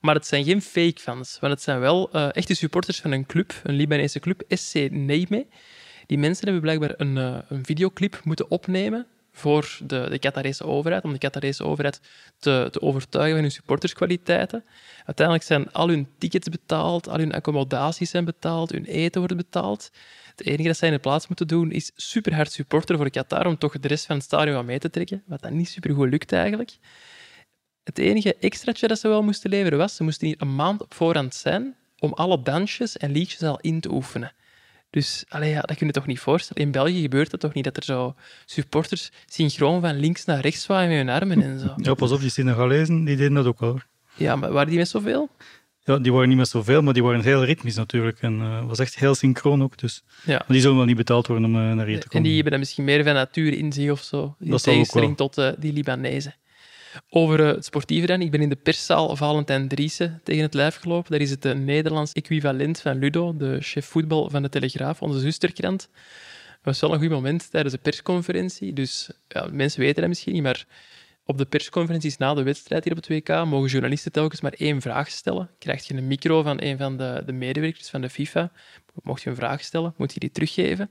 [0.00, 3.26] Maar het zijn geen fake fans, want het zijn wel uh, echte supporters van een
[3.26, 5.46] club, een Libanese club, SC Neime.
[6.06, 9.06] Die mensen hebben blijkbaar een, uh, een videoclip moeten opnemen
[9.38, 12.00] voor de, de Qatarese overheid, om de Qatarese overheid
[12.38, 14.64] te, te overtuigen van hun supporterskwaliteiten.
[15.04, 19.90] Uiteindelijk zijn al hun tickets betaald, al hun accommodaties zijn betaald, hun eten wordt betaald.
[20.36, 23.46] Het enige dat zij in de plaats moeten doen is super hard supporteren voor Qatar
[23.46, 25.94] om toch de rest van het stadion aan mee te trekken, wat dan niet super
[25.94, 26.76] goed lukt eigenlijk.
[27.84, 30.94] Het enige extraatje dat ze wel moesten leveren was, ze moesten hier een maand op
[30.94, 34.32] voorhand zijn om alle dansjes en liedjes al in te oefenen.
[34.90, 36.62] Dus allee, ja, dat kun je toch niet voorstellen.
[36.62, 40.62] In België gebeurt het toch niet dat er zo supporters synchroon van links naar rechts
[40.62, 41.74] zwaaien met hun armen en zo.
[41.76, 43.80] Ja, pas op, die Senegalezen die deden dat ook wel.
[44.14, 45.28] Ja, maar waren die met zoveel?
[45.84, 48.18] Ja, die waren niet met zoveel, maar die waren heel ritmisch natuurlijk.
[48.20, 49.78] En uh, was echt heel synchroon ook.
[49.78, 50.02] Dus.
[50.24, 50.36] Ja.
[50.36, 52.16] Maar die zullen wel niet betaald worden om uh, naar hier te komen.
[52.16, 54.36] En die hebben dan misschien meer van natuur in zich of zo.
[54.40, 56.34] In dat tegenstelling tot uh, die Libanezen.
[57.10, 58.06] Over het sportieve.
[58.18, 61.10] Ik ben in de perszaal Valentijn Driessen tegen het lijf gelopen.
[61.10, 65.88] Daar is het Nederlands equivalent van Ludo, de chef voetbal van de Telegraaf, onze zusterkrant.
[66.46, 68.72] Het was wel een goed moment tijdens de persconferentie.
[68.72, 70.66] Dus ja, mensen weten dat misschien niet, maar
[71.24, 74.80] op de persconferenties na de wedstrijd hier op het WK mogen journalisten telkens maar één
[74.80, 75.50] vraag stellen.
[75.58, 78.52] Krijg je een micro van een van de, de medewerkers van de FIFA,
[79.02, 80.90] mocht je een vraag stellen, moet je die teruggeven.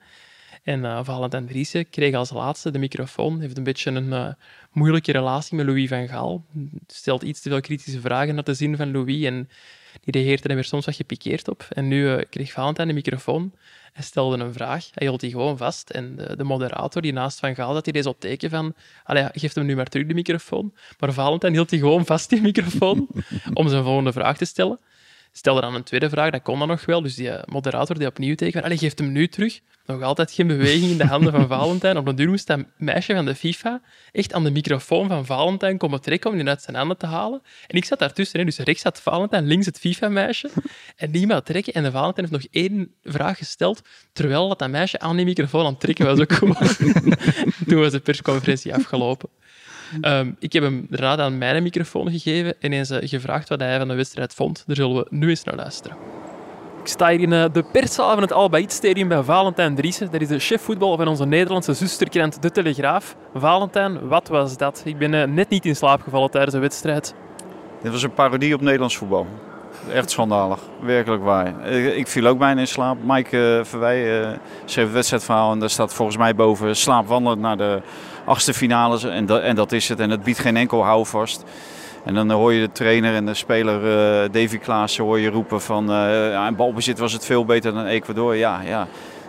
[0.68, 4.28] En uh, Valentijn Driessen kreeg als laatste de microfoon, heeft een beetje een uh,
[4.72, 6.46] moeilijke relatie met Louis van Gaal.
[6.88, 9.50] Stelt iets te veel kritische vragen naar de zin van Louis en
[10.04, 11.68] die reageert er weer soms wat gepikeerd op.
[11.70, 13.54] En nu uh, kreeg Valentijn de microfoon
[13.94, 17.40] hij stelde een vraag, hij hield die gewoon vast en de, de moderator die naast
[17.40, 20.14] Van Gaal, dat hij deze op teken van allee, geeft hem nu maar terug de
[20.14, 20.74] microfoon.
[21.00, 23.08] Maar Valentijn hield hij gewoon vast die microfoon
[23.54, 24.80] om zijn volgende vraag te stellen
[25.38, 27.02] stelde dan een tweede vraag, dat kon dan nog wel.
[27.02, 29.60] Dus die eh, moderator die opnieuw tegen van, geeft hem nu terug.
[29.86, 31.98] Nog altijd geen beweging in de handen van Valentijn.
[31.98, 35.78] Op een duur moest dat meisje van de FIFA echt aan de microfoon van Valentijn
[35.78, 37.42] komen trekken om die uit zijn handen te halen.
[37.68, 40.50] En ik zat daartussen, dus rechts zat Valentijn, links het FIFA-meisje.
[40.96, 41.74] En die maar trekken.
[41.74, 43.82] En de Valentijn heeft nog één vraag gesteld,
[44.14, 46.20] terwijl dat, dat meisje aan die microfoon aan het trekken was.
[46.20, 46.30] Ook
[47.68, 49.30] Toen was de persconferentie afgelopen.
[50.02, 53.78] Um, ik heb hem daarna aan mijn microfoon gegeven en eens uh, gevraagd wat hij
[53.78, 54.64] van de wedstrijd vond.
[54.68, 55.98] Daar zullen we nu eens naar luisteren.
[56.88, 60.12] Ik sta hier in eh, de perszaal van het Albaïd Stadium bij Valentijn Driessen.
[60.12, 63.16] Dat is de chef voetbal van onze Nederlandse zusterkrant De Telegraaf.
[63.34, 64.82] Valentijn, wat was dat?
[64.86, 67.16] Ik ben eh, net niet in slaap gevallen tijdens de wedstrijd.
[67.82, 69.28] Dit was een parodie op Nederlands voetbal.
[69.94, 71.68] Echt schandalig, werkelijk waar.
[71.72, 72.98] Ik viel ook bijna in slaap.
[73.04, 74.28] Mike uh, Verwij uh,
[74.66, 77.82] schreef het wedstrijdverhaal en daar staat volgens mij boven slaapwandelend naar de
[78.26, 79.04] achtste finales.
[79.04, 80.00] En, dat, en dat is het.
[80.00, 81.44] En het biedt geen enkel houvast.
[82.04, 85.62] En dan hoor je de trainer en de speler uh, Davy Klaassen hoor je roepen
[85.62, 85.92] van...
[85.92, 88.36] Uh, in balbezit was het veel beter dan Ecuador.
[88.36, 88.88] Ja, ja.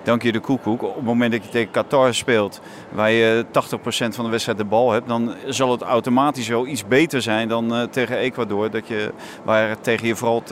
[0.08, 0.82] Dank je de koekoek.
[0.82, 2.60] Op het moment dat je tegen Qatar speelt,
[2.92, 3.48] waar je 80%
[3.88, 7.74] van de wedstrijd de bal hebt, dan zal het automatisch wel iets beter zijn dan
[7.74, 9.12] uh, tegen Ecuador, dat je,
[9.44, 10.42] waar tegen je vooral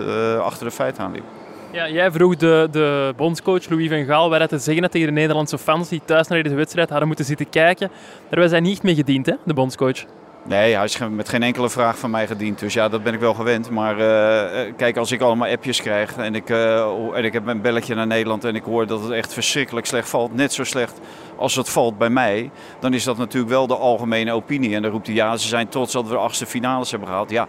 [0.40, 1.24] achter de feiten aan liep.
[1.72, 5.12] Ja, jij vroeg de, de bondscoach Louis van Gaal wat hij te zeggen tegen de
[5.12, 7.90] Nederlandse fans die thuis naar deze wedstrijd hadden moeten zitten kijken.
[8.28, 10.04] Daar was hij niet mee gediend, hè, de bondscoach.
[10.48, 12.58] Nee, hij is met geen enkele vraag van mij gediend.
[12.58, 13.70] Dus ja, dat ben ik wel gewend.
[13.70, 17.60] Maar uh, kijk, als ik allemaal appjes krijg en ik, uh, en ik heb een
[17.60, 21.00] belletje naar Nederland en ik hoor dat het echt verschrikkelijk slecht valt, net zo slecht
[21.36, 24.74] als het valt bij mij, dan is dat natuurlijk wel de algemene opinie.
[24.74, 27.30] En dan roept hij, ja, ze zijn trots dat we de achtste finales hebben gehaald.
[27.30, 27.46] Ja,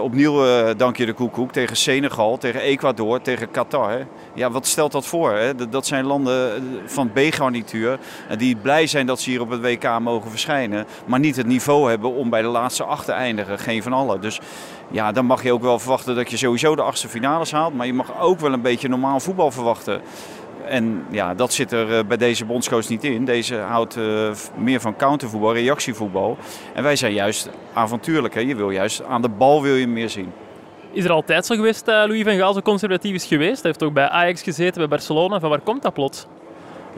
[0.00, 4.06] opnieuw uh, dank je de koekoek tegen Senegal, tegen Ecuador, tegen Qatar.
[4.34, 5.38] Ja, wat stelt dat voor?
[5.70, 7.98] Dat zijn landen eh, van B-garnituur
[8.38, 11.88] die blij zijn dat ze hier op het WK mogen verschijnen, maar niet het niveau
[11.88, 13.58] hebben om bij de laatste acht te eindigen.
[13.58, 14.20] Geen van allen.
[14.20, 14.40] Dus
[14.90, 17.86] ja, dan mag je ook wel verwachten dat je sowieso de achtste finales haalt, maar
[17.86, 20.00] je mag ook wel een beetje normaal voetbal verwachten.
[20.68, 23.24] En ja, dat zit er eh, bij deze bondscoach niet in.
[23.24, 26.36] Deze houdt uh, meer van countervoetbal, reactievoetbal.
[26.74, 28.34] En wij zijn juist avontuurlijk.
[28.34, 28.40] Hè?
[28.40, 30.32] Je wil juist aan de bal wil je meer zien.
[30.92, 33.62] Is er altijd zo geweest, uh, Louis van Gaal zo conservatief is geweest?
[33.62, 35.40] Hij heeft ook bij Ajax gezeten, bij Barcelona.
[35.40, 36.26] Van waar komt dat plots?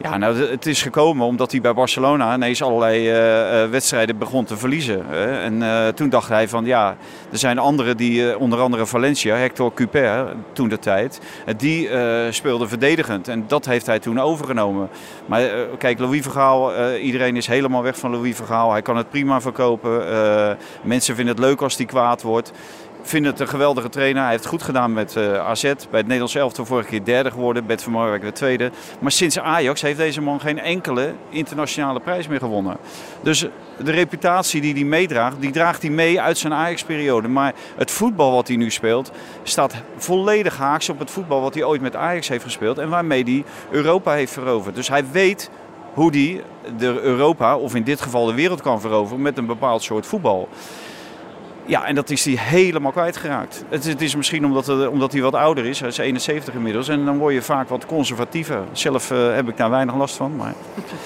[0.01, 4.57] Ja, nou, het is gekomen omdat hij bij Barcelona ineens allerlei uh, wedstrijden begon te
[4.57, 5.05] verliezen.
[5.07, 5.41] Hè.
[5.41, 6.95] En uh, toen dacht hij van ja,
[7.31, 11.21] er zijn anderen die, onder andere Valencia, Hector Cuper, toen de tijd,
[11.57, 11.89] die
[12.29, 13.27] speelde verdedigend.
[13.27, 14.89] En dat heeft hij toen overgenomen.
[15.25, 15.41] Maar
[15.77, 18.71] kijk, Louis Vergaal, iedereen is helemaal weg van Louis Vergaal.
[18.71, 20.05] Hij kan het prima verkopen.
[20.83, 22.51] mensen vinden het leuk als hij kwaad wordt
[23.03, 24.21] vind het een geweldige trainer.
[24.21, 25.61] Hij heeft goed gedaan met eh, AZ.
[25.61, 27.65] Bij het Nederlands elftal vorige keer derde geworden.
[27.65, 28.71] Bert van Marwijk de tweede.
[28.99, 32.77] Maar sinds Ajax heeft deze man geen enkele internationale prijs meer gewonnen.
[33.23, 37.27] Dus de reputatie die hij meedraagt, die draagt hij mee uit zijn Ajax-periode.
[37.27, 39.11] Maar het voetbal wat hij nu speelt,
[39.43, 42.77] staat volledig haaks op het voetbal wat hij ooit met Ajax heeft gespeeld.
[42.77, 44.75] En waarmee hij Europa heeft veroverd.
[44.75, 45.49] Dus hij weet
[45.93, 46.43] hoe hij
[46.77, 50.49] de Europa, of in dit geval de wereld kan veroveren met een bepaald soort voetbal.
[51.65, 53.63] Ja, en dat is hij helemaal kwijtgeraakt.
[53.69, 55.79] Het, het is misschien omdat, omdat hij wat ouder is.
[55.79, 56.87] Hij is 71 inmiddels.
[56.87, 58.59] En dan word je vaak wat conservatiever.
[58.71, 60.53] Zelf uh, heb ik daar weinig last van, maar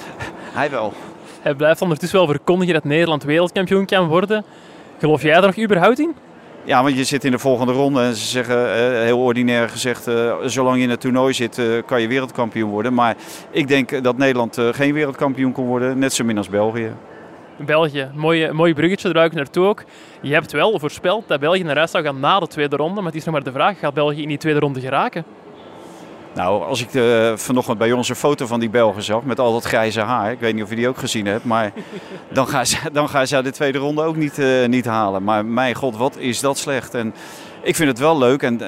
[0.58, 0.92] hij wel.
[1.40, 4.44] Hij blijft ondertussen wel verkondigen dat Nederland wereldkampioen kan worden.
[4.98, 6.14] Geloof jij daar nog überhaupt in?
[6.64, 10.10] Ja, want je zit in de volgende ronde en ze zeggen, eh, heel ordinair gezegd,
[10.44, 12.94] zolang je in het toernooi zit, kan je wereldkampioen worden.
[12.94, 13.16] Maar
[13.50, 16.92] ik denk dat Nederland geen wereldkampioen kon worden, net zo min als België.
[17.58, 18.10] België.
[18.14, 19.84] Mooi, mooi bruggetje, daar ik naartoe ook.
[20.20, 22.94] Je hebt wel voorspeld dat België naar huis zou gaan na de tweede ronde.
[22.94, 25.24] Maar het is nog maar de vraag, gaat België in die tweede ronde geraken?
[26.34, 29.52] Nou, als ik de, vanochtend bij ons een foto van die Belgen zag met al
[29.52, 30.32] dat grijze haar.
[30.32, 31.44] Ik weet niet of je die ook gezien hebt.
[31.44, 31.72] Maar
[32.32, 35.22] dan gaan ze, dan gaan ze de tweede ronde ook niet, uh, niet halen.
[35.22, 36.94] Maar mijn god, wat is dat slecht.
[36.94, 37.14] En
[37.62, 38.42] ik vind het wel leuk.
[38.42, 38.60] En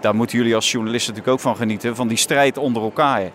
[0.00, 1.96] daar moeten jullie als journalisten natuurlijk ook van genieten.
[1.96, 3.30] Van die strijd onder elkaar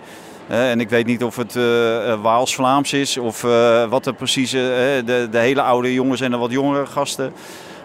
[0.49, 4.51] en ik weet niet of het uh, Waals-Vlaams is of uh, wat er precies...
[4.51, 7.33] de, de hele oude jongens en de wat jongere gasten.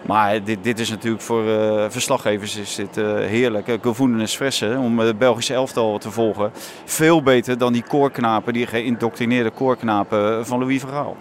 [0.05, 1.43] Maar dit, dit is natuurlijk voor
[1.91, 2.95] verslaggevers is dit,
[3.27, 3.77] heerlijk.
[3.81, 6.51] Gevoelen en fressen om het Belgische elftal te volgen.
[6.85, 11.17] Veel beter dan die koorknapen, die geïndoctrineerde koorknapen van Louis Verhaal.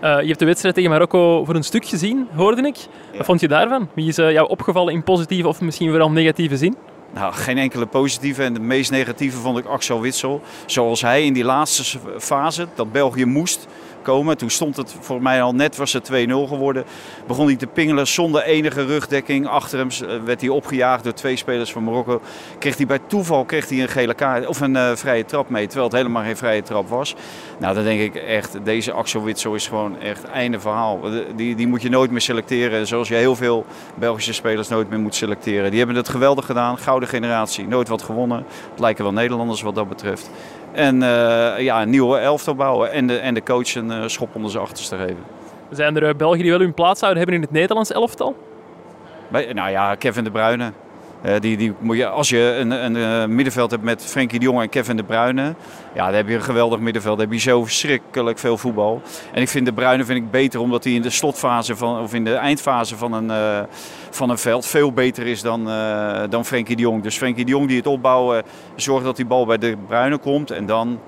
[0.00, 2.76] je hebt de wedstrijd tegen Marokko voor een stuk gezien, hoorde ik.
[3.16, 3.88] Wat vond je daarvan?
[3.94, 6.76] Wie is jou opgevallen in positieve of misschien vooral negatieve zin?
[7.14, 8.42] Nou, geen enkele positieve.
[8.42, 10.42] En de meest negatieve vond ik Axel Witsel.
[10.66, 13.66] Zoals hij in die laatste fase, dat België moest,
[14.04, 14.36] komen.
[14.36, 16.84] Toen stond het voor mij al net, was het 2-0 geworden.
[17.26, 19.46] Begon hij te pingelen zonder enige rugdekking.
[19.46, 22.20] Achter hem eh, werd hij opgejaagd door twee spelers van Marokko.
[22.58, 25.66] Kreeg hij bij toeval kreeg hij een gele kaart of een uh, vrije trap mee.
[25.66, 27.14] Terwijl het helemaal geen vrije trap was.
[27.58, 31.00] Nou, dan denk ik echt, deze Axel Witsel is gewoon echt einde verhaal.
[31.36, 32.86] Die, die moet je nooit meer selecteren.
[32.86, 33.64] Zoals je heel veel
[33.94, 35.70] Belgische spelers nooit meer moet selecteren.
[35.70, 36.78] Die hebben het geweldig gedaan.
[36.78, 37.68] Gouden generatie.
[37.68, 38.44] Nooit wat gewonnen.
[38.70, 40.30] Het lijken wel Nederlanders wat dat betreft.
[40.74, 44.34] En uh, ja, een nieuwe elftal bouwen en de, en de coach een uh, schop
[44.34, 45.24] onder zijn achterste geven.
[45.70, 48.36] Zijn er uh, Belgen die wel hun plaats zouden hebben in het Nederlands elftal?
[49.28, 50.72] Bij, nou ja, Kevin de Bruyne.
[51.26, 54.68] Uh, die, die, als je een, een, een, middenveld hebt met Frenkie de Jong en
[54.68, 55.54] Kevin de Bruyne,
[55.94, 57.16] ja, dan heb je een geweldig middenveld.
[57.18, 59.02] Dan heb je zo verschrikkelijk veel voetbal.
[59.32, 62.14] En ik vind de Bruyne vind ik beter omdat hij in de slotfase van, of
[62.14, 63.60] in de eindfase van een, uh,
[64.10, 67.02] van een veld veel beter is dan, uh, dan Frenkie de Jong.
[67.02, 68.42] Dus Frenkie de Jong die het opbouwen,
[68.76, 71.00] zorgt dat die bal bij de Bruyne komt en dan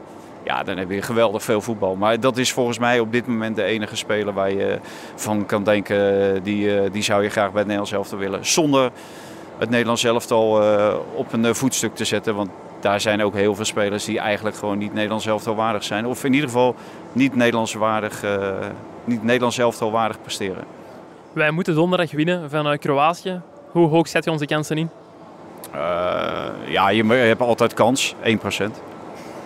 [0.44, 1.96] ja, dan heb je geweldig veel voetbal.
[1.96, 4.78] Maar dat is volgens mij op dit moment de enige speler waar je
[5.14, 8.46] van kan denken, die, die zou je graag bij het Nederlands elftal willen.
[8.46, 8.90] Zonder
[9.58, 12.34] het Nederlands elftal uh, op een voetstuk te zetten.
[12.34, 16.06] Want daar zijn ook heel veel spelers die eigenlijk gewoon niet Nederlands elftal waardig zijn.
[16.06, 16.74] Of in ieder geval
[17.12, 18.54] niet Nederlands, waardig, uh,
[19.04, 20.64] niet Nederlands elftal waardig presteren.
[21.32, 23.40] Wij moeten donderdag winnen van uh, Kroatië.
[23.70, 24.90] Hoe hoog zet je onze kansen in?
[26.68, 28.18] ja, je, je hebt altijd kans, 1%.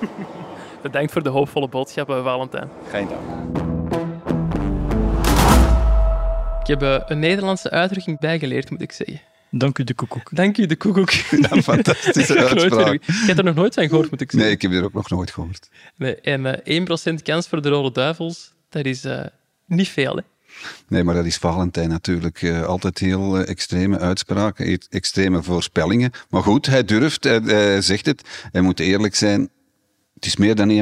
[0.82, 2.70] Bedankt voor de hoopvolle boodschappen, Valentijn.
[2.90, 3.58] Geen dank.
[6.60, 9.20] Ik heb een Nederlandse uitdrukking bijgeleerd, moet ik zeggen.
[9.50, 10.30] Dank u de koekoek.
[10.32, 11.10] Dank u de koekoek.
[11.50, 13.04] Ja, fantastische uitspraak.
[13.04, 14.48] Je hebt er nog nooit van gehoord, moet ik zeggen.
[14.48, 15.68] Nee, ik heb er ook nog nooit gehoord.
[15.96, 19.20] Nee, en uh, 1% kans voor de Rode Duivels, dat is uh,
[19.66, 20.22] niet veel, hè?
[20.88, 22.42] Nee, maar dat is Valentijn natuurlijk.
[22.42, 26.10] Uh, altijd heel uh, extreme uitspraken, extreme voorspellingen.
[26.28, 28.22] Maar goed, hij durft, hij, hij, zegt het.
[28.52, 29.50] Hij moet eerlijk zijn.
[30.14, 30.74] Het is meer dan 1%,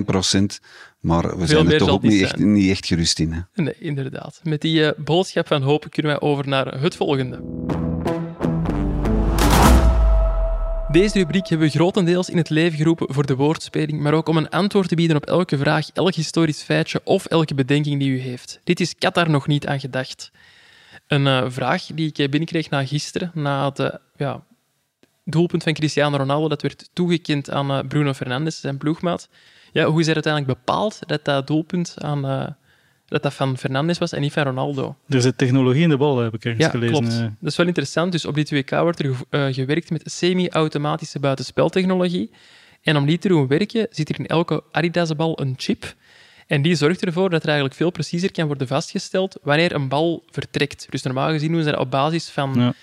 [1.01, 3.33] maar we Veel zijn er toch ook niet echt, niet echt, gerust in.
[3.33, 3.63] Hè?
[3.63, 4.41] Nee, inderdaad.
[4.43, 7.41] Met die uh, boodschap van hoop kunnen wij over naar het volgende.
[10.91, 14.37] Deze rubriek hebben we grotendeels in het leven geroepen voor de woordspeling, maar ook om
[14.37, 18.19] een antwoord te bieden op elke vraag, elk historisch feitje of elke bedenking die u
[18.19, 18.61] heeft.
[18.65, 20.31] Dit is Qatar nog niet aan gedacht.
[21.07, 24.43] Een uh, vraag die ik binnenkreeg na gisteren, na het uh, ja,
[25.25, 29.29] doelpunt van Cristiano Ronaldo, dat werd toegekend aan Bruno Fernandes, zijn ploegmaat.
[29.73, 32.57] Ja, hoe is er uiteindelijk bepaald dat dat doelpunt aan
[33.09, 34.97] dat dat van Fernandes was en niet van Ronaldo.
[35.09, 36.95] Er zit technologie in de bal, heb ik ergens ja, gelezen.
[36.95, 37.21] Klopt.
[37.21, 38.13] Dat is wel interessant.
[38.13, 42.31] Dus op dit WK wordt er uh, gewerkt met semi-automatische buitenspeltechnologie.
[42.83, 45.95] En om die te doen werken, zit er in elke Adidas-bal een chip.
[46.47, 50.25] En die zorgt ervoor dat er eigenlijk veel preciezer kan worden vastgesteld wanneer een bal
[50.31, 50.87] vertrekt.
[50.91, 52.75] Dus normaal gezien doen ze dat op basis van ja.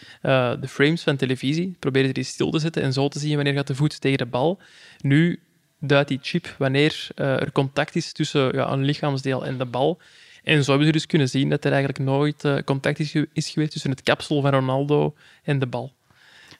[0.53, 1.75] uh, de frames van televisie.
[1.79, 4.17] Proberen ze die stil te zetten en zo te zien wanneer gaat de voet tegen
[4.17, 4.59] de bal.
[5.01, 5.39] Nu
[5.87, 9.99] duidt die chip wanneer uh, er contact is tussen ja, een lichaamsdeel en de bal.
[10.43, 13.49] En zo hebben ze dus kunnen zien dat er eigenlijk nooit uh, contact is, is,
[13.49, 15.93] geweest tussen het kapsel van Ronaldo en de bal.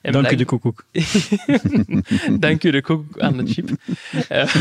[0.02, 0.40] En Dank blijk...
[0.40, 0.86] u de koekoek.
[2.46, 3.70] Dank u de koekoek aan de chip.
[3.70, 4.56] Uh,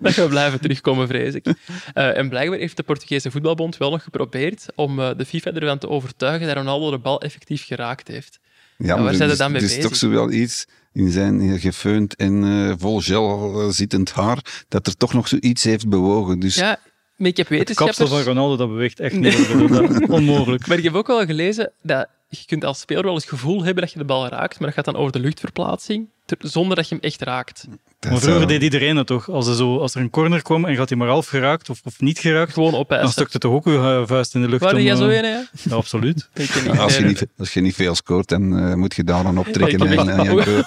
[0.02, 1.46] dat we blijven terugkomen, vrees ik.
[1.46, 5.88] Uh, en blijkbaar heeft de Portugese voetbalbond wel nog geprobeerd om de FIFA ervan te
[5.88, 8.40] overtuigen dat Ronaldo de bal effectief geraakt heeft.
[8.78, 9.76] Ja, maar waar zijn ze dan mee bezig?
[9.76, 14.64] Het is toch zo wel iets in zijn gefeund en uh, vol gel zittend haar,
[14.68, 16.38] dat er toch nog zoiets heeft bewogen.
[16.38, 16.54] Dus...
[16.54, 16.78] Ja,
[17.16, 17.98] maar ik heb wetenschappers...
[17.98, 19.48] Het kapsel van Ronaldo, dat beweegt echt niet.
[19.68, 20.66] Dat onmogelijk.
[20.66, 23.64] Maar ik heb ook wel gelezen dat je kunt als speler wel eens het gevoel
[23.64, 26.88] hebben dat je de bal raakt, maar dat gaat dan over de luchtverplaatsing, zonder dat
[26.88, 27.66] je hem echt raakt.
[28.06, 29.30] Maar vroeger deed iedereen dat toch?
[29.30, 31.80] Als er, zo, als er een corner kwam en gaat hij maar half geraakt of,
[31.84, 33.04] of niet geraakt, Gewoon opeisen.
[33.04, 34.62] dan stukte toch ook uw vuist in de lucht.
[34.62, 35.30] Waar jij zo in, hè?
[35.30, 36.28] Ja, absoluut.
[36.78, 39.80] als, je niet, als je niet veel scoort, dan uh, moet je daar dan optrekken.
[39.80, 40.34] En, en, en,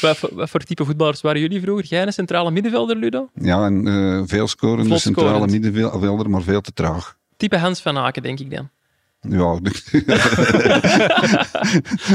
[0.00, 1.84] wat, voor, wat voor type voetballers waren jullie vroeger?
[1.84, 3.30] Jij een centrale middenvelder, Ludo?
[3.34, 7.16] Ja, een uh, veel scorende centrale middenvelder, maar veel te traag.
[7.36, 8.70] Type Hans van Aken, denk ik dan.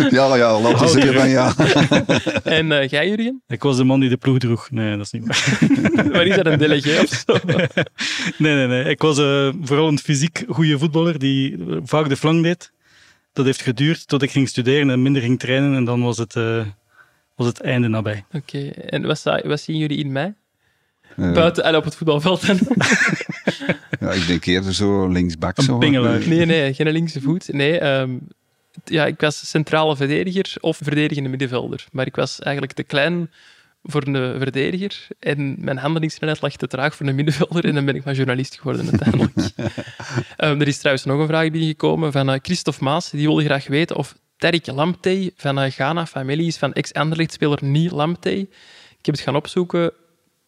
[0.10, 1.54] Ja, ja, ja, laten we zeggen van ja.
[2.58, 3.42] en uh, jij, Jurgen?
[3.48, 4.72] Ik was de man die de ploeg droeg.
[4.72, 5.60] Nee, dat is niet waar.
[6.12, 7.38] maar is dat een delegé of zo?
[8.38, 8.84] nee, nee, nee.
[8.84, 12.72] Ik was uh, vooral een fysiek goede voetballer die vaak de flank deed.
[13.34, 15.76] Dat heeft geduurd tot ik ging studeren en minder ging trainen.
[15.76, 16.66] En dan was het, uh,
[17.36, 18.26] was het einde nabij.
[18.32, 18.70] Oké, okay.
[18.70, 20.34] en wat, wat zien jullie in mij?
[21.16, 22.42] Buiten en op het voetbalveld.
[24.00, 25.58] ja, ik denk eerder zo linksbak.
[25.58, 25.78] Een zo.
[25.78, 27.54] Nee, nee, geen linkse voet.
[27.54, 28.28] Nee, um,
[28.84, 31.86] ja, ik was centrale verdediger of verdedigende middenvelder.
[31.92, 33.30] Maar ik was eigenlijk te klein
[33.84, 37.96] voor een verdediger en mijn handelingssnelheid lag te traag voor een middenvelder en dan ben
[37.96, 39.38] ik maar journalist geworden uiteindelijk.
[40.38, 43.10] um, er is trouwens nog een vraag binnengekomen van uh, Christophe Maas.
[43.10, 47.94] Die wilde graag weten of Tariq Lamptey van uh, Ghana familie is van ex-Anderlecht-speler Nie
[47.94, 48.40] Lamptey.
[49.00, 49.92] Ik heb het gaan opzoeken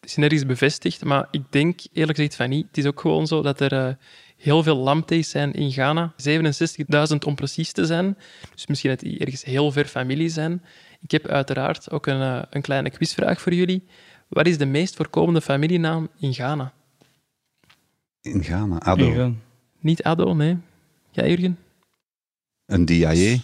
[0.04, 2.66] is nergens bevestigd, maar ik denk eerlijk gezegd van niet.
[2.66, 3.94] Het is ook gewoon zo dat er uh,
[4.36, 6.12] heel veel lamtees zijn in Ghana.
[7.10, 8.18] 67.000 om precies te zijn.
[8.54, 10.62] Dus misschien dat die ergens heel ver familie zijn.
[11.00, 13.84] Ik heb uiteraard ook een, uh, een kleine quizvraag voor jullie.
[14.28, 16.72] Wat is de meest voorkomende familienaam in Ghana?
[18.20, 19.04] In Ghana, Ado.
[19.04, 19.40] In
[19.80, 20.58] Niet Ado, nee.
[21.10, 21.58] Ja, Jurgen?
[22.66, 23.40] Een Diaye?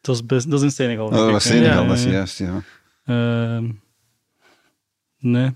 [0.00, 1.06] Dat is, best, dat is in Senegal.
[1.06, 2.62] Oh, dat was Senegal, ja, dat is juist, ja.
[3.04, 3.70] Uh,
[5.18, 5.54] nee.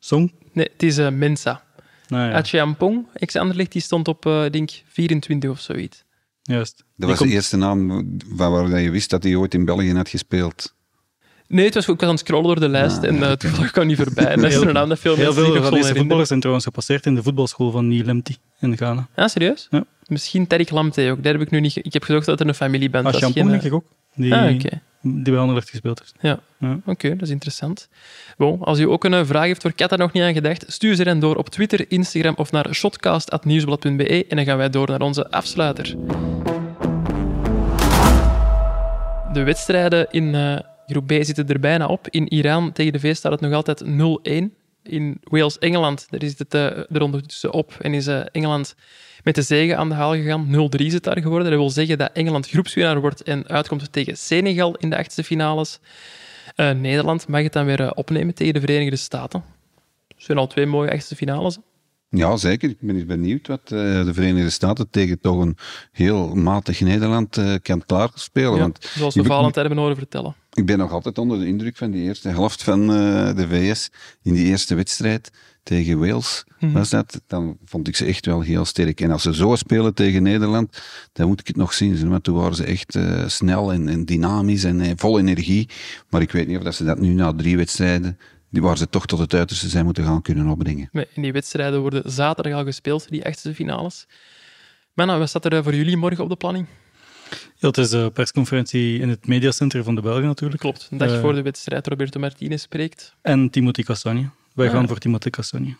[0.00, 0.32] Song?
[0.52, 1.62] Nee, het is uh, Mensa.
[2.08, 2.36] Nou, ja.
[2.36, 6.04] Acheampong, ex-Anderlecht, die stond op, uh, denk 24 of zoiets.
[6.42, 6.76] Juist.
[6.76, 7.88] Dat Die was komt- de eerste naam
[8.36, 10.74] van waar je wist dat hij ooit in België had gespeeld.
[11.48, 13.32] Nee, het was, ik was aan het scrollen door de lijst Ah, en ja, uh,
[13.32, 14.34] toevallig kwam niet voorbij.
[14.36, 16.66] Dat is Heel- een naam dat veel Heel mensen veel van deze voetballers zijn trouwens
[16.66, 19.08] gepasseerd in de voetbalschool van Neil Lemty in Ghana.
[19.16, 19.66] Ja, serieus?
[19.70, 19.84] Ja.
[20.06, 21.22] Misschien Tariq Lamptey ook.
[21.22, 21.76] Daar heb ik nu niet...
[21.76, 23.32] Ik heb gezocht dat er een familieband Ah, was.
[23.32, 23.84] Geen, denk ik ook.
[24.14, 24.80] Die, Ah, oké.
[25.00, 26.14] Die bij Anderlecht gespeeld heeft.
[26.20, 26.80] Ja, Ja.
[26.86, 27.88] oké, dat is interessant.
[28.36, 30.94] Bon, als u ook een eh, vraag heeft waar daar nog niet aan gedacht, stuur
[30.94, 35.00] ze dan door op Twitter, Instagram of naar shotcast.nieuwsblad.be en dan gaan wij door naar
[35.00, 35.94] onze afsluiter.
[39.32, 42.08] De wedstrijden in eh, groep B zitten er bijna op.
[42.08, 44.59] In Iran tegen de V staat het nog altijd 0-1.
[44.90, 48.74] In Wales-Engeland daar is het eh, er ondertussen op en is eh, Engeland
[49.22, 50.70] met de zege aan de haal gegaan.
[50.76, 51.50] 0-3 is het daar geworden.
[51.50, 55.80] Dat wil zeggen dat Engeland groepswinnaar wordt en uitkomt tegen Senegal in de achtste finales.
[56.54, 59.44] Eh, Nederland mag het dan weer eh, opnemen tegen de Verenigde Staten.
[60.08, 61.58] Dat zijn al twee mooie achtste finales.
[62.10, 62.70] Ja, zeker.
[62.70, 65.56] Ik ben eens benieuwd wat eh, de Verenigde Staten tegen toch een
[65.92, 68.54] heel matig Nederland eh, kan klaarspelen.
[68.54, 70.34] Ja, Want zoals we Valentijn hebben horen vertellen.
[70.52, 73.90] Ik ben nog altijd onder de indruk van die eerste helft van eh, de VS
[74.22, 75.30] in die eerste wedstrijd
[75.62, 76.44] tegen Wales.
[76.60, 76.72] Mhm.
[76.72, 77.20] Was dat?
[77.26, 79.00] Dan vond ik ze echt wel heel sterk.
[79.00, 82.08] En als ze zo spelen tegen Nederland, dan moet ik het nog zien.
[82.08, 85.68] Want toen waren ze echt snel en, en dynamisch en vol energie.
[86.08, 88.18] Maar ik weet niet of dat ze dat nu na drie wedstrijden,
[88.50, 90.88] waar ze toch tot het uiterste zijn moeten gaan kunnen opbrengen.
[91.14, 94.06] In die wedstrijden worden zaterdag al gespeeld, die achtste finales.
[94.94, 96.66] Mannen, wat staat er eh, voor jullie morgen op de planning?
[97.56, 100.60] Ja, het is de persconferentie in het mediacenter van de Belgen natuurlijk.
[100.60, 103.14] Klopt, een dag Eh, voor de wedstrijd Roberto Martinez spreekt.
[103.22, 104.30] En Timothy Castagne.
[104.54, 104.72] Wij Ah.
[104.72, 105.76] gaan voor Timothy Castagne.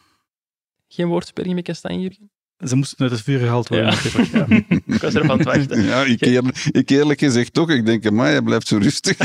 [0.88, 2.30] Geen woordspeling met Kastanje, Jurgen?
[2.64, 3.86] Ze moesten uit het vuur gehaald worden.
[3.86, 3.94] Ja.
[4.02, 4.50] natuurlijk.
[4.68, 4.76] Ja.
[4.94, 5.82] Ik was ervan te wachten.
[5.82, 7.70] Ja, ik, eerlijk, ik eerlijk gezegd toch.
[7.70, 9.16] Ik denk, maar hij blijft zo rustig.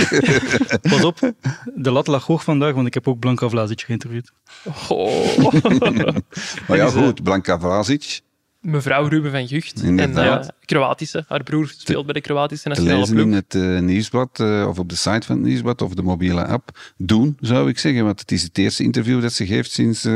[0.90, 1.34] Pas op,
[1.76, 4.32] de lat lag hoog vandaag, want ik heb ook Blanka Vlasic geïnterviewd.
[4.88, 5.38] Oh.
[6.68, 8.22] maar ja, goed, Blanka Vlasic,
[8.66, 9.84] Mevrouw Ruben van Gucht.
[9.84, 11.26] En eh, Kroatische.
[11.28, 13.20] Haar broer speelt bij de Kroatische nationale ploeg.
[13.20, 16.46] in het eh, nieuwsblad eh, of op de site van het nieuwsblad of de mobiele
[16.46, 18.04] app doen, zou ik zeggen.
[18.06, 20.08] Want het is het eerste interview dat ze geeft sinds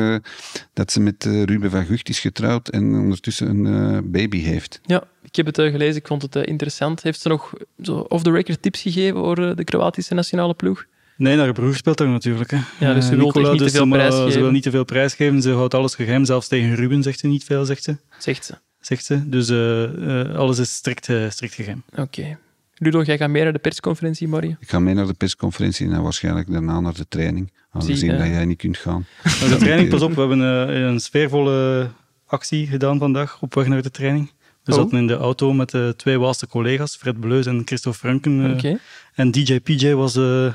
[0.74, 4.82] dat ze met Ruben van Gucht is getrouwd en ondertussen een baby heeft.
[4.86, 5.96] Ja, ik heb het gelezen.
[5.96, 7.04] Ik vond het interessant.
[7.04, 10.86] Heeft ze nog zo off-the-record tips gegeven voor de Kroatische nationale ploeg?
[11.20, 12.52] Nee, haar broer speelt daar natuurlijk.
[12.52, 12.58] Hè.
[12.80, 14.32] Ja, dus ze Eh, wil echt niet te dus veel ze, ma- prijsgeven.
[14.32, 15.42] Ze wil niet te veel prijsgeven.
[15.42, 16.26] Ze houdt alles geheim.
[16.26, 17.98] Zelfs tegen Ruben zegt ze niet veel, zegt ze.
[18.18, 18.54] Zegt ze.
[18.80, 19.30] Zegt ze.
[19.30, 19.84] Dus eh,
[20.22, 21.84] eh, alles is strikt, strikt geheim.
[21.96, 22.38] Oké.
[22.76, 24.58] Ludo, jij gaat mee naar de persconferentie morgen?
[24.60, 27.52] Ik ga mee naar de persconferentie en dan waarschijnlijk daarna naar de training.
[27.72, 29.06] Aangezien Zie, dat jij niet kunt gaan.
[29.24, 31.90] Maar de training, pas op, we hebben eh, een sfeervolle
[32.26, 34.32] actie gedaan vandaag op weg naar de training.
[34.64, 34.82] We Oh.
[34.82, 38.46] zaten in de auto met eh, twee Waalse collega's, Fred Bleus en Christophe Franken.
[38.46, 38.80] eh, Oké.
[39.16, 40.54] En DJ PJ was eh,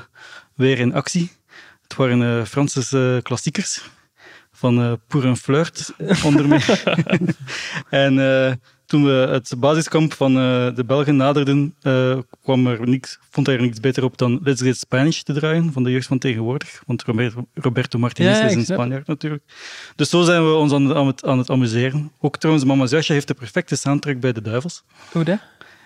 [0.55, 1.31] weer in actie.
[1.83, 3.89] Het waren eh, Franse eh, klassiekers
[4.51, 6.83] van eh Pour un flirt, onder meer.
[7.89, 8.15] en
[8.85, 11.75] toen we het basiskamp van de Belgen naderden,
[12.41, 15.73] kwam er niks, vond hij er niks beter op dan Let's Get Spanish te draaien
[15.73, 16.81] van de jeugd van tegenwoordig.
[16.85, 17.03] Want
[17.53, 18.65] Roberto, Martinez Ja, is een.
[18.65, 19.43] Spanjaard natuurlijk.
[19.95, 22.11] Dus zo zijn we ons aan, aan, het, aan het amuseren.
[22.19, 24.83] Ook trouwens, Mama Zusje heeft de perfecte soundtrack bij de Duivels.
[25.11, 25.39] Hoe dat?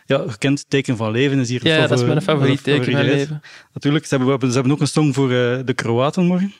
[0.09, 3.01] Ja, gekend Teken van Leven is hier Ja, dat is mijn favori- favoriet teken van
[3.03, 3.41] leven.
[3.73, 6.53] Natuurlijk, ze hebben, ze hebben ook een song voor eh, de Kroaten morgen.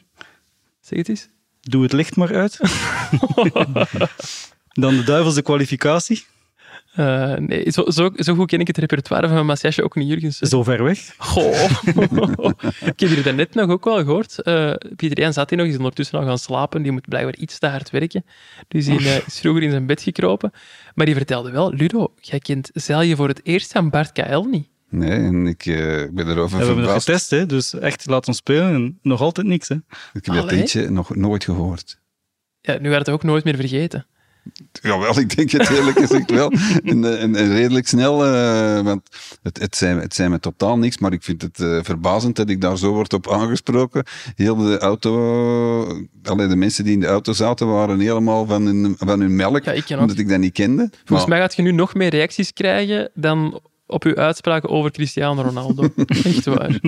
[0.82, 1.28] Zeg het eens.
[1.62, 2.60] Doe het licht maar uit.
[4.84, 6.26] Dan de duivelse kwalificatie.
[6.94, 10.38] Eh, nee, zo, zo, zo goed ken ik het repertoire van Massiasje ook niet, Jurgens.
[10.38, 11.14] Zo ver weg.
[11.18, 11.72] Goh.
[12.92, 14.42] ik heb hier daarnet nog ook wel gehoord.
[14.42, 16.82] Eh Pieter Jan zat hier nog, is ondertussen al gaan slapen.
[16.82, 18.26] Die moet blijkbaar iets te hard werken.
[18.68, 20.52] Dus hij eh, is vroeger in zijn bed gekropen.
[20.96, 24.40] Maar die vertelde wel, Ludo, jij kent zeil je voor het eerst aan Bart KL
[24.40, 24.68] niet.
[24.90, 25.76] Nee, en ik eh,
[26.12, 27.06] ben erover we hebben nog verbaasd.
[27.06, 28.74] getest, hè, dus echt laat ons spelen.
[28.74, 29.68] En nog altijd niks.
[29.68, 29.76] Hè.
[30.14, 32.00] Ik heb dat liedje nog nooit gehoord.
[32.62, 34.06] Ja, nu gaat het ook nooit meer vergeten.
[34.82, 36.52] Jawel, ik denk het eerlijk gezegd wel.
[36.84, 39.02] En, eh, en, en redelijk snel, eh, want
[39.44, 42.50] het, het, zijn, het zijn me totaal niks, maar ik vind het eh, verbazend dat
[42.50, 44.04] ik daar zo word op aangesproken.
[44.36, 45.12] Heel de auto,
[46.24, 49.64] alle de mensen die in de auto zaten waren helemaal van hun, van hun melk,
[49.64, 50.90] Ja, ik omdat ik dat niet kende.
[50.92, 53.60] Volgens Maar- mij gaat je nu nog meer reacties krijgen dan
[53.90, 55.90] op uw uitspraken over Cristiano Ronaldo.
[56.24, 56.80] Echt waar.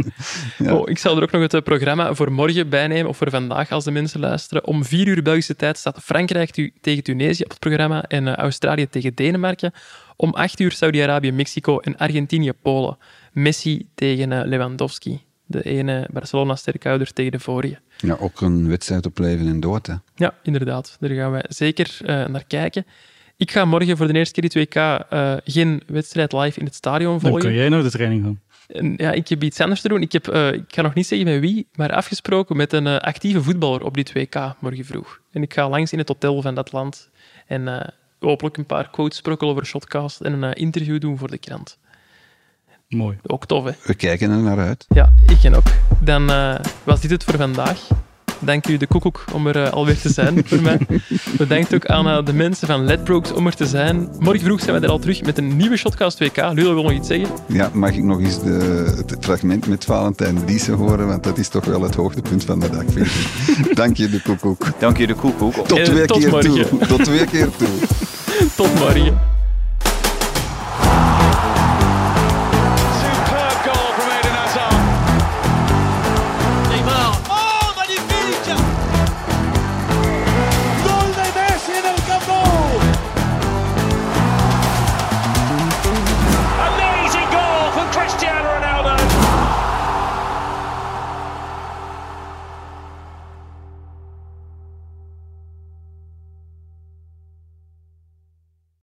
[0.58, 0.76] Ja.
[0.76, 3.72] Oh, ik zal er ook nog het eh, programma voor morgen bijnemen, of voor vandaag
[3.72, 4.66] als de mensen luisteren.
[4.66, 8.34] Om vier uur Belgische tijd staat Frankrijk tu- tegen Tunesië op het programma en eh,
[8.36, 9.72] Australië tegen Denemarken.
[10.16, 12.98] Om acht uur Saudi-Arabië, Mexico en Argentinië, Polen.
[13.32, 15.22] Messi tegen eh, Lewandowski.
[15.46, 17.80] De ene Barcelona-sterkhouder tegen de vorige.
[17.98, 19.88] Ja, ook een wedstrijd op leven en dood.
[19.88, 19.94] Hè.
[20.16, 20.98] Ja, inderdaad.
[21.00, 22.86] Daar gaan wij zeker naar kijken.
[23.42, 26.76] Ik ga morgen voor de eerste keer die 2K eh, geen wedstrijd live in het
[26.76, 27.39] stadion Dan volgen.
[27.42, 28.42] kun jij naar de training gaan.
[28.68, 30.02] En ja, ik heb iets anders te doen.
[30.02, 32.98] Ik, heb, eh, ik ga nog niet zeggen met wie, maar afgesproken met een eh,
[32.98, 35.20] actieve voetballer op die 2K morgen vroeg.
[35.32, 37.10] En ik ga langs in het hotel van dat land.
[37.48, 37.88] En eh,
[38.20, 41.78] hopelijk een paar quotes sprokkelen over Shotcast en een interview doen voor de krant.
[42.88, 43.18] Mooi.
[43.24, 43.72] Ook tof, hè?
[43.84, 44.86] We kijken er naar uit.
[44.89, 45.68] Ja, ik en ook.
[46.02, 47.88] Dan uh, was dit het voor vandaag.
[48.42, 50.80] Dank u de koekoek om er uh, alweer te zijn voor mij.
[51.38, 54.10] Bedankt ook aan uh, de mensen van Ledbrokes om er te zijn.
[54.20, 56.38] Morgen vroeg zijn we er al terug met een nieuwe Shotcast WK.
[56.54, 57.30] Ludo wil nog iets zeggen?
[57.48, 61.08] Ja, mag ik nog eens de, het fragment met Valentijn Liese horen?
[61.08, 63.76] Want dat is toch wel het hoogtepunt van de dag, vind ik.
[63.82, 64.66] Dank je de koekoek.
[64.80, 65.54] Dank je de koekoek.
[65.54, 66.68] Tot twee tot keer morgen.
[66.70, 66.88] toe.
[66.88, 67.68] Tot twee keer toe.
[68.58, 69.31] tot morgen.